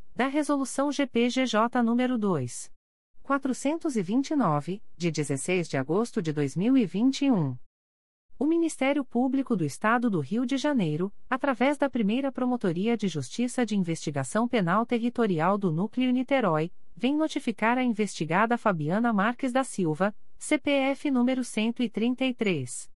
da 0.15 0.27
Resolução 0.27 0.91
GPGJ 0.91 1.81
nº 1.81 2.17
2. 2.17 2.71
429, 3.23 4.81
de 4.97 5.11
16 5.11 5.69
de 5.69 5.77
agosto 5.77 6.21
de 6.21 6.33
2021. 6.33 7.57
O 8.37 8.45
Ministério 8.45 9.05
Público 9.05 9.55
do 9.55 9.63
Estado 9.63 10.09
do 10.09 10.19
Rio 10.19 10.45
de 10.45 10.57
Janeiro, 10.57 11.13
através 11.29 11.77
da 11.77 11.89
primeira 11.89 12.31
Promotoria 12.31 12.97
de 12.97 13.07
Justiça 13.07 13.65
de 13.65 13.77
Investigação 13.77 14.47
Penal 14.47 14.85
Territorial 14.85 15.57
do 15.57 15.71
Núcleo 15.71 16.11
Niterói, 16.11 16.71
vem 16.95 17.15
notificar 17.15 17.77
a 17.77 17.83
investigada 17.83 18.57
Fabiana 18.57 19.13
Marques 19.13 19.51
da 19.51 19.63
Silva, 19.63 20.13
CPF 20.37 21.11
número 21.11 21.43
133. 21.43 22.89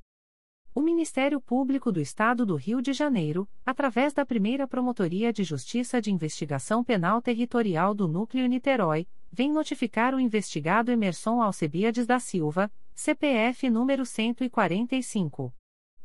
O 0.73 0.79
Ministério 0.79 1.41
Público 1.41 1.91
do 1.91 1.99
Estado 1.99 2.45
do 2.45 2.55
Rio 2.55 2.81
de 2.81 2.93
Janeiro, 2.93 3.45
através 3.65 4.13
da 4.13 4.25
primeira 4.25 4.65
Promotoria 4.65 5.33
de 5.33 5.43
Justiça 5.43 6.01
de 6.01 6.13
Investigação 6.13 6.81
Penal 6.81 7.21
Territorial 7.21 7.93
do 7.93 8.07
Núcleo 8.07 8.47
Niterói, 8.47 9.05
vem 9.29 9.51
notificar 9.51 10.15
o 10.15 10.19
investigado 10.19 10.89
Emerson 10.89 11.41
Alcebiades 11.41 12.07
da 12.07 12.21
Silva, 12.21 12.71
CPF 12.95 13.69
número 13.69 14.05
145. 14.05 15.53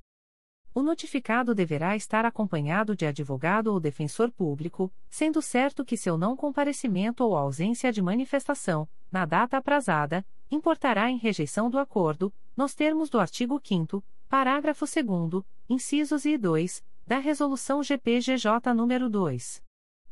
O 0.76 0.84
notificado 0.84 1.56
deverá 1.56 1.96
estar 1.96 2.26
acompanhado 2.26 2.94
de 2.94 3.06
advogado 3.06 3.68
ou 3.68 3.80
defensor 3.80 4.30
público, 4.32 4.92
sendo 5.10 5.42
certo 5.42 5.86
que 5.86 5.96
seu 5.96 6.18
não 6.18 6.36
comparecimento 6.36 7.24
ou 7.24 7.38
ausência 7.38 7.90
de 7.90 8.02
manifestação, 8.02 8.86
na 9.10 9.24
data 9.26 9.56
aprazada, 9.58 10.26
importará 10.50 11.10
em 11.10 11.18
rejeição 11.18 11.70
do 11.70 11.78
acordo, 11.78 12.34
nos 12.56 12.74
termos 12.74 13.10
do 13.10 13.20
artigo 13.20 13.62
5 13.64 14.04
parágrafo 14.30 14.86
2 14.86 15.44
incisos 15.70 16.26
e 16.26 16.38
2, 16.38 16.84
da 17.06 17.18
Resolução 17.18 17.82
GPGJ 17.82 18.74
nº 18.74 19.10
2. 19.10 19.64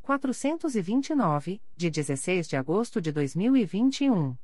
429, 0.02 1.62
de 1.76 1.90
16 1.90 2.48
de 2.48 2.56
agosto 2.56 3.02
de 3.02 3.12
2021. 3.12 4.38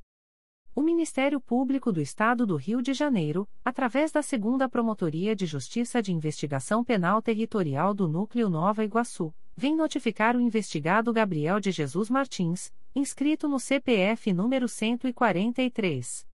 O 0.74 0.82
Ministério 0.82 1.40
Público 1.40 1.92
do 1.92 2.00
Estado 2.00 2.46
do 2.46 2.56
Rio 2.56 2.82
de 2.82 2.92
Janeiro, 2.92 3.48
através 3.64 4.10
da 4.10 4.22
Segunda 4.22 4.68
Promotoria 4.68 5.36
de 5.36 5.46
Justiça 5.46 6.02
de 6.02 6.12
Investigação 6.12 6.82
Penal 6.82 7.22
Territorial 7.22 7.94
do 7.94 8.08
Núcleo 8.08 8.48
Nova 8.48 8.82
Iguaçu, 8.82 9.34
vem 9.54 9.76
notificar 9.76 10.34
o 10.34 10.40
investigado 10.40 11.12
Gabriel 11.12 11.60
de 11.60 11.70
Jesus 11.70 12.10
Martins, 12.10 12.72
inscrito 12.94 13.48
no 13.48 13.58
CPF 13.58 14.32
número 14.32 14.68
143. 14.68 16.30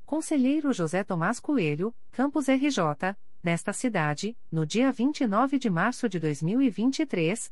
Conselheiro 0.06 0.74
José 0.74 1.04
Tomás 1.04 1.40
Coelho, 1.40 1.92
Campos 2.12 2.48
RJ, 2.48 3.16
nesta 3.42 3.74
cidade, 3.74 4.38
no 4.52 4.66
dia 4.66 4.92
29 4.92 5.58
de 5.58 5.70
março 5.70 6.10
de 6.10 6.20
2023, 6.20 7.52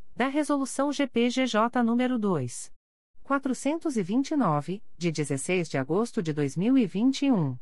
da 0.15 0.27
Resolução 0.27 0.91
GPGJ 0.91 1.83
nº 1.83 2.17
2. 2.17 2.73
429, 3.23 4.83
de 4.97 5.11
16 5.11 5.69
de 5.69 5.77
agosto 5.77 6.21
de 6.21 6.33
2021. 6.33 7.57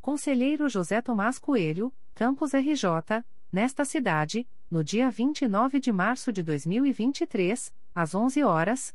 Conselheiro 0.00 0.68
José 0.68 1.00
Tomás 1.00 1.38
Coelho, 1.38 1.94
Campos 2.14 2.52
RJ, 2.52 3.22
nesta 3.52 3.84
cidade, 3.84 4.48
no 4.70 4.82
dia 4.82 5.10
29 5.10 5.80
de 5.80 5.92
março 5.92 6.32
de 6.32 6.42
2023, 6.42 7.72
às 7.94 8.14
11 8.14 8.42
horas, 8.42 8.94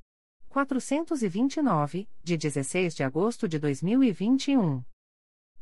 429, 0.51 2.07
de 2.21 2.37
16 2.37 2.93
de 2.93 3.03
agosto 3.03 3.47
de 3.47 3.57
2021. 3.57 4.83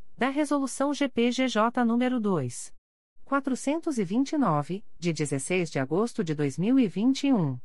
da 0.21 0.29
Resolução 0.29 0.93
GPGJ 0.93 1.83
nº 1.83 2.19
2. 2.19 2.71
429, 3.25 4.85
de 4.99 5.11
16 5.11 5.71
de 5.71 5.79
agosto 5.79 6.23
de 6.23 6.35
2021. 6.35 7.59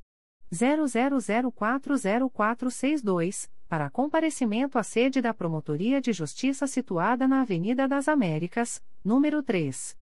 00040462, 0.52 3.50
para 3.68 3.90
comparecimento 3.90 4.78
à 4.78 4.82
sede 4.82 5.20
da 5.20 5.34
Promotoria 5.34 6.00
de 6.00 6.12
Justiça 6.12 6.68
situada 6.68 7.26
na 7.26 7.42
Avenida 7.42 7.88
das 7.88 8.06
Américas, 8.06 8.80
número 9.04 9.42
3. 9.42 9.96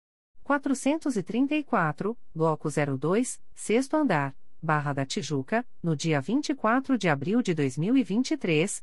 434, 0.43 2.19
bloco 2.35 2.69
02, 2.69 3.41
sexto 3.55 3.97
andar, 3.97 4.35
Barra 4.61 4.93
da 4.93 5.07
Tijuca, 5.07 5.65
no 5.83 5.95
dia 5.95 6.21
24 6.21 6.99
de 6.99 7.09
abril 7.09 7.41
de 7.41 7.55
2023, 7.55 8.83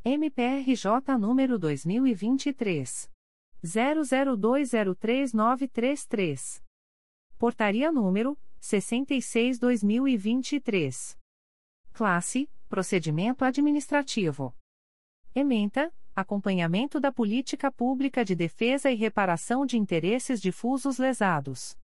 MPRJ 0.05 1.17
número 1.17 1.61
2023. 1.61 3.09
00203933. 3.65 6.61
Portaria 7.39 7.93
número 7.93 8.37
66-2023. 8.61 11.17
Classe 11.93 12.51
Procedimento 12.73 13.45
Administrativo. 13.45 14.57
Ementa: 15.35 15.93
Acompanhamento 16.17 16.99
da 16.99 17.13
Política 17.13 17.71
Pública 17.71 18.25
de 18.25 18.35
Defesa 18.35 18.91
e 18.91 18.95
Reparação 18.95 19.67
de 19.67 19.77
Interesses 19.77 20.41
Difusos 20.41 20.97
Lesados. 20.97 21.79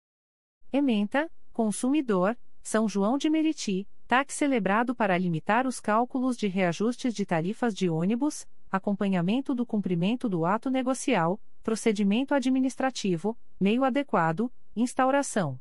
Ementa: 0.72 1.30
Consumidor, 1.52 2.38
São 2.62 2.88
João 2.88 3.18
de 3.18 3.30
Meriti, 3.30 3.86
TAC 4.08 4.32
celebrado 4.32 4.94
para 4.94 5.18
limitar 5.18 5.66
os 5.66 5.80
cálculos 5.80 6.38
de 6.38 6.48
reajustes 6.48 7.12
de 7.14 7.26
tarifas 7.26 7.74
de 7.74 7.90
ônibus, 7.90 8.46
acompanhamento 8.70 9.56
do 9.56 9.66
cumprimento 9.66 10.30
do 10.30 10.46
ato 10.46 10.70
negocial, 10.70 11.42
procedimento 11.64 12.36
administrativo, 12.36 13.36
meio 13.60 13.84
adequado, 13.84 14.54
instauração. 14.76 15.60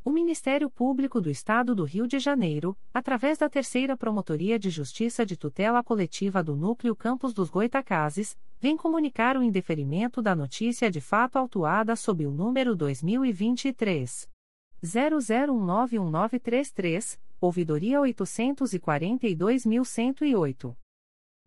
O 0.06 0.10
Ministério 0.12 0.70
Público 0.70 1.20
do 1.20 1.28
Estado 1.28 1.74
do 1.74 1.82
Rio 1.82 2.06
de 2.06 2.20
Janeiro, 2.20 2.78
através 2.94 3.38
da 3.38 3.48
Terceira 3.48 3.96
Promotoria 3.96 4.56
de 4.56 4.70
Justiça 4.70 5.26
de 5.26 5.36
Tutela 5.36 5.82
Coletiva 5.82 6.44
do 6.44 6.54
Núcleo 6.54 6.94
Campos 6.94 7.34
dos 7.34 7.50
Goitacazes, 7.50 8.38
vem 8.60 8.76
comunicar 8.76 9.36
o 9.36 9.42
indeferimento 9.42 10.22
da 10.22 10.32
notícia 10.32 10.88
de 10.92 11.00
fato 11.00 11.34
autuada 11.34 11.96
sob 11.96 12.24
o 12.24 12.30
número 12.30 12.76
2023 12.76 14.28
00191933, 14.80 17.18
ouvidoria 17.40 17.98
842.108. 17.98 20.76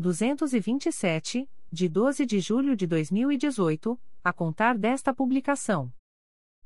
227, 0.00 1.50
de 1.72 1.88
12 1.88 2.24
de 2.24 2.38
julho 2.38 2.76
de 2.76 2.86
2018, 2.86 4.00
a 4.22 4.32
contar 4.32 4.78
desta 4.78 5.12
publicação. 5.12 5.92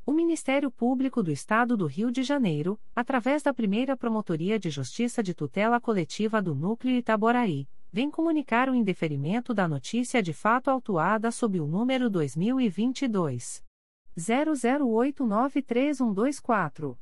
O 0.04 0.12
Ministério 0.12 0.70
Público 0.70 1.22
do 1.22 1.30
Estado 1.30 1.74
do 1.74 1.86
Rio 1.86 2.10
de 2.10 2.22
Janeiro, 2.22 2.78
através 2.94 3.42
da 3.42 3.54
primeira 3.54 3.96
Promotoria 3.96 4.58
de 4.58 4.68
Justiça 4.68 5.22
de 5.22 5.32
Tutela 5.32 5.80
Coletiva 5.80 6.42
do 6.42 6.54
Núcleo 6.54 6.94
Itaboraí, 6.94 7.66
vem 7.90 8.10
comunicar 8.10 8.68
o 8.68 8.74
indeferimento 8.74 9.54
da 9.54 9.66
notícia 9.66 10.22
de 10.22 10.34
fato 10.34 10.68
autuada 10.68 11.30
sob 11.30 11.58
o 11.58 11.66
número 11.66 12.10
2022. 12.10 13.64
00893124. 14.14 17.01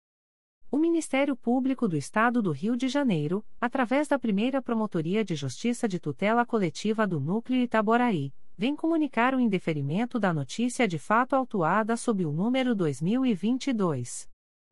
O 0.71 0.77
Ministério 0.77 1.35
Público 1.35 1.85
do 1.85 1.97
Estado 1.97 2.41
do 2.41 2.51
Rio 2.51 2.77
de 2.77 2.87
Janeiro, 2.87 3.43
através 3.59 4.07
da 4.07 4.17
primeira 4.17 4.61
Promotoria 4.61 5.21
de 5.21 5.35
Justiça 5.35 5.85
de 5.85 5.99
Tutela 5.99 6.45
Coletiva 6.45 7.05
do 7.05 7.19
Núcleo 7.19 7.61
Itaboraí, 7.61 8.33
vem 8.57 8.73
comunicar 8.73 9.35
o 9.35 9.39
indeferimento 9.41 10.17
da 10.17 10.33
notícia 10.33 10.87
de 10.87 10.97
fato 10.97 11.35
autuada 11.35 11.97
sob 11.97 12.25
o 12.25 12.31
número 12.31 12.73
2022 12.73 14.29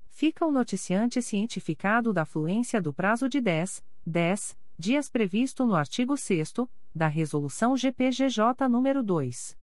Fica 0.07 0.45
o 0.45 0.52
noticiante 0.52 1.20
cientificado 1.20 2.14
da 2.14 2.26
fluência 2.26 2.80
do 2.80 2.94
prazo 2.94 3.28
de 3.28 3.41
10, 3.41 3.84
10 4.06 4.56
dias 4.78 5.10
previsto 5.10 5.66
no 5.66 5.74
artigo 5.74 6.16
6 6.16 6.53
da 6.94 7.07
Resolução 7.07 7.78
GPGJ 7.78 8.68
nº 8.68 9.02
2. 9.02 9.57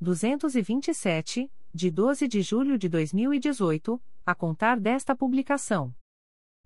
227, 0.00 1.50
de 1.72 1.90
12 1.90 2.26
de 2.26 2.42
julho 2.42 2.78
de 2.78 2.88
2018, 2.88 4.02
a 4.24 4.34
contar 4.34 4.80
desta 4.80 5.14
publicação. 5.14 5.94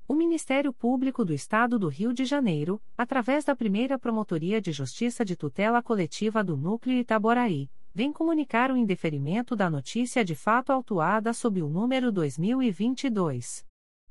O 0.07 0.15
Ministério 0.15 0.73
Público 0.73 1.25
do 1.25 1.33
Estado 1.33 1.79
do 1.79 1.89
Rio 1.89 2.13
de 2.13 2.25
Janeiro, 2.25 2.81
através 2.97 3.45
da 3.45 3.57
primeira 3.57 3.99
Promotoria 3.99 4.61
de 4.61 4.71
Justiça 4.71 5.25
de 5.25 5.35
Tutela 5.35 5.83
Coletiva 5.83 6.45
do 6.45 6.57
Núcleo 6.57 6.99
Itaboraí, 6.99 7.69
vem 7.95 8.13
comunicar 8.13 8.71
o 8.71 8.77
indeferimento 8.77 9.57
da 9.57 9.71
notícia 9.71 10.23
de 10.25 10.35
fato 10.35 10.73
autuada 10.73 11.33
sob 11.33 11.63
o 11.63 11.69
número 11.69 12.13
2022. 12.13 13.65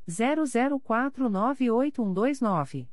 00498129. 0.10 2.93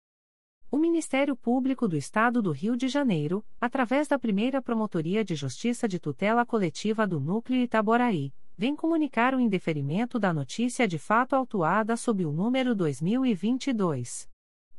O 0.71 0.77
Ministério 0.77 1.35
Público 1.35 1.85
do 1.85 1.97
Estado 1.97 2.41
do 2.41 2.51
Rio 2.51 2.77
de 2.77 2.87
Janeiro, 2.87 3.43
através 3.59 4.07
da 4.07 4.17
primeira 4.17 4.61
Promotoria 4.61 5.21
de 5.21 5.35
Justiça 5.35 5.85
de 5.85 5.99
Tutela 5.99 6.45
Coletiva 6.45 7.05
do 7.05 7.19
Núcleo 7.19 7.61
Itaboraí, 7.61 8.31
vem 8.57 8.73
comunicar 8.73 9.35
o 9.35 9.39
indeferimento 9.41 10.17
da 10.17 10.33
notícia 10.33 10.87
de 10.87 10.97
fato 10.97 11.35
autuada 11.35 11.97
sob 11.97 12.25
o 12.25 12.31
número 12.31 12.73
2022 12.73 14.29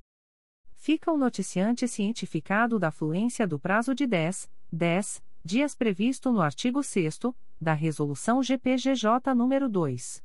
Fica 0.74 1.12
o 1.12 1.18
noticiante 1.18 1.88
cientificado 1.88 2.80
da 2.80 2.90
fluência 2.90 3.46
do 3.46 3.60
prazo 3.60 3.94
de 3.94 4.08
10, 4.08 4.50
10 4.72 5.24
dias 5.44 5.76
previsto 5.76 6.32
no 6.32 6.42
artigo 6.42 6.82
6 6.82 7.20
da 7.62 7.74
Resolução 7.74 8.42
GPGJ 8.42 9.36
nº 9.36 9.68
2. 9.68 10.25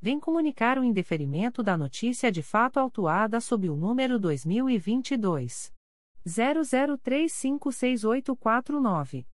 vem 0.00 0.18
comunicar 0.18 0.78
o 0.78 0.84
indeferimento 0.84 1.62
da 1.62 1.76
notícia 1.76 2.32
de 2.32 2.42
fato 2.42 2.80
autuada 2.80 3.38
sob 3.40 3.68
o 3.68 3.76
número 3.76 4.18
2022 4.18 5.70
00356849. 6.26 9.26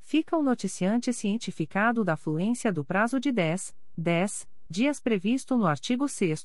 Fica 0.00 0.36
o 0.36 0.42
noticiante 0.42 1.12
cientificado 1.12 2.04
da 2.04 2.16
fluência 2.16 2.72
do 2.72 2.84
prazo 2.84 3.18
de 3.18 3.32
10, 3.32 3.74
10 3.96 4.46
dias 4.70 5.00
previsto 5.00 5.56
no 5.56 5.66
artigo 5.66 6.06
6 6.08 6.44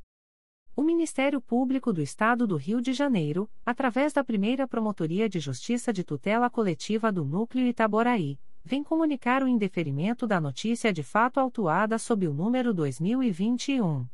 O 0.73 0.81
Ministério 0.81 1.41
Público 1.41 1.91
do 1.91 2.01
Estado 2.01 2.47
do 2.47 2.55
Rio 2.55 2.81
de 2.81 2.93
Janeiro, 2.93 3.49
através 3.65 4.13
da 4.13 4.23
primeira 4.23 4.65
Promotoria 4.65 5.27
de 5.27 5.37
Justiça 5.39 5.91
de 5.91 6.01
Tutela 6.01 6.49
Coletiva 6.49 7.11
do 7.11 7.25
Núcleo 7.25 7.67
Itaboraí, 7.67 8.39
vem 8.63 8.81
comunicar 8.81 9.43
o 9.43 9.47
indeferimento 9.47 10.25
da 10.25 10.39
notícia 10.39 10.93
de 10.93 11.03
fato 11.03 11.41
autuada 11.41 11.99
sob 11.99 12.25
o 12.25 12.33
número 12.33 12.73
2021 12.73 14.07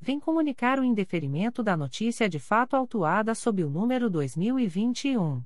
vem 0.00 0.20
comunicar 0.20 0.78
o 0.78 0.84
indeferimento 0.84 1.62
da 1.62 1.76
notícia 1.76 2.28
de 2.28 2.38
fato 2.38 2.76
autuada 2.76 3.34
sob 3.34 3.64
o 3.64 3.70
número 3.70 4.10
2021 4.10 5.42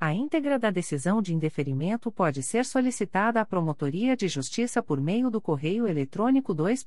A 0.00 0.14
íntegra 0.14 0.58
da 0.58 0.70
decisão 0.70 1.20
de 1.20 1.34
indeferimento 1.34 2.10
pode 2.10 2.42
ser 2.42 2.64
solicitada 2.64 3.42
à 3.42 3.44
Promotoria 3.44 4.16
de 4.16 4.28
Justiça 4.28 4.82
por 4.82 4.98
meio 4.98 5.28
do 5.28 5.42
correio 5.42 5.86
eletrônico 5.86 6.54
2 6.54 6.86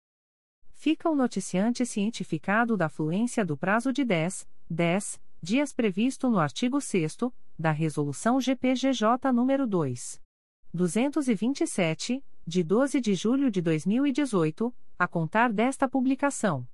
fica 0.74 1.08
o 1.10 1.16
noticiante 1.16 1.86
cientificado 1.86 2.76
da 2.76 2.88
fluência 2.88 3.44
do 3.44 3.56
prazo 3.56 3.92
de 3.92 4.04
10, 4.04 4.48
10 4.70 5.20
dias 5.40 5.72
previsto 5.72 6.28
no 6.28 6.38
artigo 6.38 6.78
6 6.80 7.18
da 7.56 7.70
Resolução 7.70 8.40
GPGJ 8.40 9.30
nº 9.32 9.66
2. 9.66 10.20
227, 10.74 12.24
de 12.46 12.64
12 12.64 13.00
de 13.00 13.14
julho 13.14 13.50
de 13.50 13.62
2018, 13.62 14.74
a 14.98 15.06
contar 15.06 15.52
desta 15.52 15.86
publicação. 15.88 16.66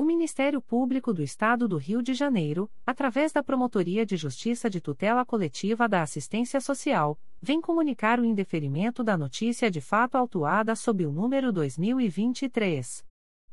O 0.00 0.02
Ministério 0.02 0.62
Público 0.62 1.12
do 1.12 1.22
Estado 1.22 1.68
do 1.68 1.76
Rio 1.76 2.02
de 2.02 2.14
Janeiro, 2.14 2.70
através 2.86 3.32
da 3.32 3.42
Promotoria 3.42 4.06
de 4.06 4.16
Justiça 4.16 4.70
de 4.70 4.80
Tutela 4.80 5.26
Coletiva 5.26 5.86
da 5.86 6.00
Assistência 6.00 6.58
Social, 6.58 7.20
vem 7.38 7.60
comunicar 7.60 8.18
o 8.18 8.24
indeferimento 8.24 9.04
da 9.04 9.18
notícia 9.18 9.70
de 9.70 9.82
fato 9.82 10.14
autuada 10.14 10.74
sob 10.74 11.04
o 11.04 11.12
número 11.12 11.52
2023 11.52 13.04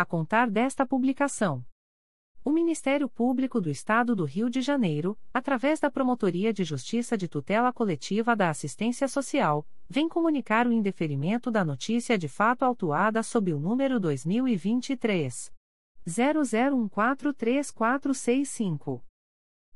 a 0.00 0.04
contar 0.04 0.50
desta 0.50 0.86
publicação. 0.86 1.64
O 2.42 2.50
Ministério 2.50 3.06
Público 3.08 3.60
do 3.60 3.68
Estado 3.68 4.16
do 4.16 4.24
Rio 4.24 4.48
de 4.48 4.62
Janeiro, 4.62 5.18
através 5.32 5.78
da 5.78 5.90
Promotoria 5.90 6.54
de 6.54 6.64
Justiça 6.64 7.16
de 7.16 7.28
Tutela 7.28 7.72
Coletiva 7.72 8.34
da 8.34 8.48
Assistência 8.48 9.06
Social, 9.06 9.64
vem 9.88 10.08
comunicar 10.08 10.66
o 10.66 10.72
indeferimento 10.72 11.50
da 11.50 11.64
notícia 11.64 12.16
de 12.16 12.28
fato 12.28 12.62
autuada 12.62 13.22
sob 13.22 13.52
o 13.52 13.60
número 13.60 14.00
2023 14.00 15.52
00143465. 16.08 19.02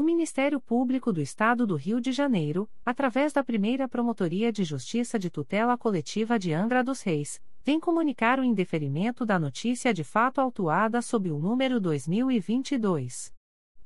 O 0.00 0.02
Ministério 0.02 0.58
Público 0.58 1.12
do 1.12 1.20
Estado 1.20 1.66
do 1.66 1.76
Rio 1.76 2.00
de 2.00 2.10
Janeiro, 2.10 2.66
através 2.82 3.34
da 3.34 3.44
primeira 3.44 3.86
Promotoria 3.86 4.50
de 4.50 4.64
Justiça 4.64 5.18
de 5.18 5.28
Tutela 5.28 5.76
Coletiva 5.76 6.38
de 6.38 6.54
Angra 6.54 6.82
dos 6.82 7.02
Reis, 7.02 7.38
vem 7.62 7.78
comunicar 7.78 8.40
o 8.40 8.42
indeferimento 8.42 9.26
da 9.26 9.38
notícia 9.38 9.92
de 9.92 10.02
fato 10.02 10.40
autuada 10.40 11.02
sob 11.02 11.30
o 11.30 11.38
número 11.38 11.78
2022 11.78 13.30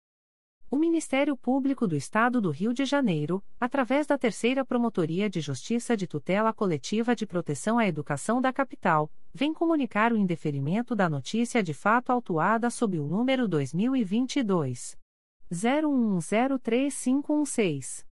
O 0.71 0.77
Ministério 0.77 1.35
Público 1.35 1.85
do 1.85 1.97
Estado 1.97 2.39
do 2.39 2.49
Rio 2.49 2.73
de 2.73 2.85
Janeiro, 2.85 3.43
através 3.59 4.07
da 4.07 4.17
Terceira 4.17 4.63
Promotoria 4.63 5.29
de 5.29 5.41
Justiça 5.41 5.97
de 5.97 6.07
Tutela 6.07 6.53
Coletiva 6.53 7.13
de 7.13 7.25
Proteção 7.25 7.77
à 7.77 7.85
Educação 7.85 8.39
da 8.39 8.53
Capital, 8.53 9.11
vem 9.33 9.53
comunicar 9.53 10.13
o 10.13 10.17
indeferimento 10.17 10.95
da 10.95 11.09
notícia 11.09 11.61
de 11.61 11.73
fato 11.73 12.09
autuada 12.09 12.69
sob 12.69 12.97
o 12.97 13.05
número 13.05 13.49
2022 13.49 14.97
01103516. 15.51 18.05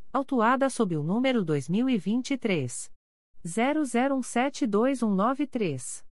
autuada 0.11 0.69
sob 0.69 0.97
o 0.97 1.03
número 1.03 1.43
2023 1.43 2.91
00172193. 3.45 6.03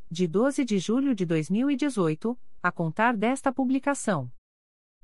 de 0.11 0.27
12 0.27 0.63
de 0.65 0.77
julho 0.77 1.15
de 1.15 1.25
2018 1.25 2.37
a 2.61 2.69
contar 2.69 3.15
desta 3.15 3.49
publicação. 3.49 4.29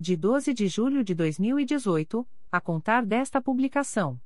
de 0.00 0.16
12 0.16 0.54
de 0.54 0.68
julho 0.68 1.02
de 1.02 1.12
2018 1.12 2.24
a 2.52 2.60
contar 2.60 3.04
desta 3.04 3.42
publicação. 3.42 4.20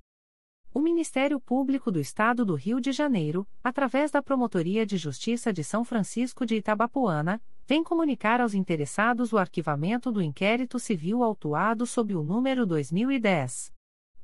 O 0.74 0.81
Ministério 0.81 1.40
Público 1.40 1.90
do 1.90 1.99
Estado 1.99 2.44
do 2.44 2.55
Rio 2.55 2.78
de 2.78 2.93
Janeiro, 2.93 3.49
através 3.65 4.11
da 4.11 4.23
Promotoria 4.23 4.85
de 4.85 4.99
Justiça 4.99 5.51
de 5.51 5.65
São 5.65 5.82
Francisco 5.82 6.44
de 6.44 6.57
Itabapoana, 6.57 7.40
vem 7.66 7.82
comunicar 7.82 8.39
aos 8.40 8.53
interessados 8.53 9.32
o 9.32 9.39
arquivamento 9.39 10.12
do 10.12 10.20
inquérito 10.20 10.78
civil 10.78 11.23
autuado 11.23 11.86
sob 11.86 12.15
o 12.15 12.23
número 12.23 12.66
2010 12.66 13.73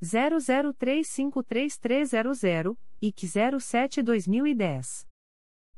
00353300 0.03 2.77
e 3.01 3.11
07-2010. 3.11 5.08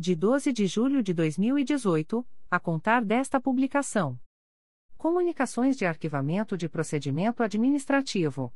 de 0.00 0.16
12 0.16 0.50
de 0.50 0.66
julho 0.66 1.02
de 1.02 1.12
2018 1.12 2.26
a 2.50 2.58
contar 2.58 3.04
desta 3.04 3.38
publicação. 3.38 4.18
Comunicações 4.96 5.76
de 5.76 5.84
arquivamento 5.84 6.56
de 6.56 6.70
procedimento 6.70 7.42
administrativo. 7.42 8.50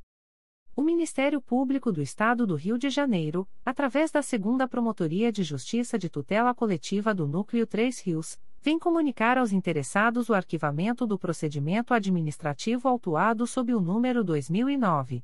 O 0.74 0.80
Ministério 0.80 1.42
Público 1.42 1.92
do 1.92 2.00
Estado 2.00 2.46
do 2.46 2.54
Rio 2.54 2.78
de 2.78 2.88
Janeiro, 2.88 3.46
através 3.62 4.10
da 4.10 4.22
Segunda 4.22 4.66
Promotoria 4.66 5.30
de 5.30 5.42
Justiça 5.42 5.98
de 5.98 6.08
Tutela 6.08 6.54
Coletiva 6.54 7.14
do 7.14 7.28
Núcleo 7.28 7.66
3 7.66 8.00
Rios, 8.00 8.40
vem 8.62 8.78
comunicar 8.78 9.36
aos 9.36 9.52
interessados 9.52 10.30
o 10.30 10.34
arquivamento 10.34 11.06
do 11.06 11.18
procedimento 11.18 11.92
administrativo 11.92 12.88
autuado 12.88 13.46
sob 13.46 13.74
o 13.74 13.82
número 13.82 14.24
2009 14.24 15.22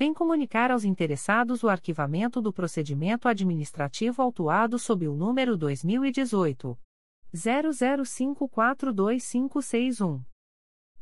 vem 0.00 0.12
comunicar 0.14 0.70
aos 0.70 0.82
interessados 0.82 1.62
o 1.62 1.68
arquivamento 1.68 2.40
do 2.40 2.54
procedimento 2.54 3.28
administrativo 3.28 4.22
autuado 4.22 4.78
sob 4.78 5.06
o 5.06 5.14
número 5.14 5.58
2018 5.58 6.74
00542561. 7.36 10.22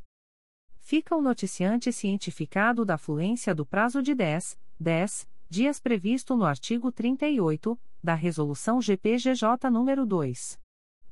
Fica 0.77 1.15
o 1.15 1.22
noticiante 1.23 1.91
cientificado 1.91 2.86
da 2.86 2.99
fluência 2.99 3.56
do 3.56 3.65
prazo 3.65 4.03
de 4.03 4.14
10, 4.14 4.60
10 4.80 5.27
dias 5.49 5.80
previsto 5.80 6.36
no 6.36 6.45
artigo 6.45 6.91
38 6.91 7.76
da 8.06 8.14
Resolução 8.14 8.80
GPGJ 8.80 9.69
nº 9.69 10.06
2. 10.06 10.60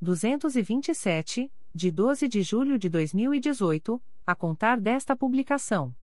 227, 0.00 1.52
de 1.74 1.90
12 1.90 2.28
de 2.28 2.42
julho 2.42 2.78
de 2.78 2.88
2018, 2.88 4.00
a 4.26 4.34
contar 4.34 4.80
desta 4.80 5.14
publicação. 5.16 5.94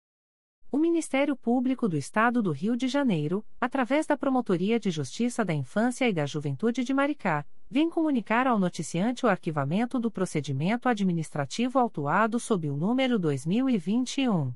O 0.72 0.78
Ministério 0.78 1.36
Público 1.36 1.90
do 1.90 1.98
Estado 1.98 2.40
do 2.42 2.52
Rio 2.52 2.78
de 2.78 2.88
Janeiro, 2.88 3.44
através 3.60 4.06
da 4.06 4.16
Promotoria 4.16 4.80
de 4.80 4.92
Justiça 4.92 5.44
da 5.44 5.54
Infância 5.54 6.08
e 6.08 6.14
da 6.14 6.26
Juventude 6.26 6.84
de 6.84 6.94
Maricá, 6.94 7.44
vem 7.70 7.90
comunicar 7.90 8.46
ao 8.46 8.60
noticiante 8.60 9.26
o 9.26 9.30
arquivamento 9.30 9.98
do 10.00 10.12
procedimento 10.12 10.90
administrativo 10.90 11.80
autuado 11.80 12.40
sob 12.40 12.70
o 12.70 12.78
número 12.78 13.18
2021 13.18 14.54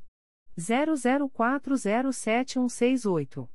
00407168. 0.57 3.54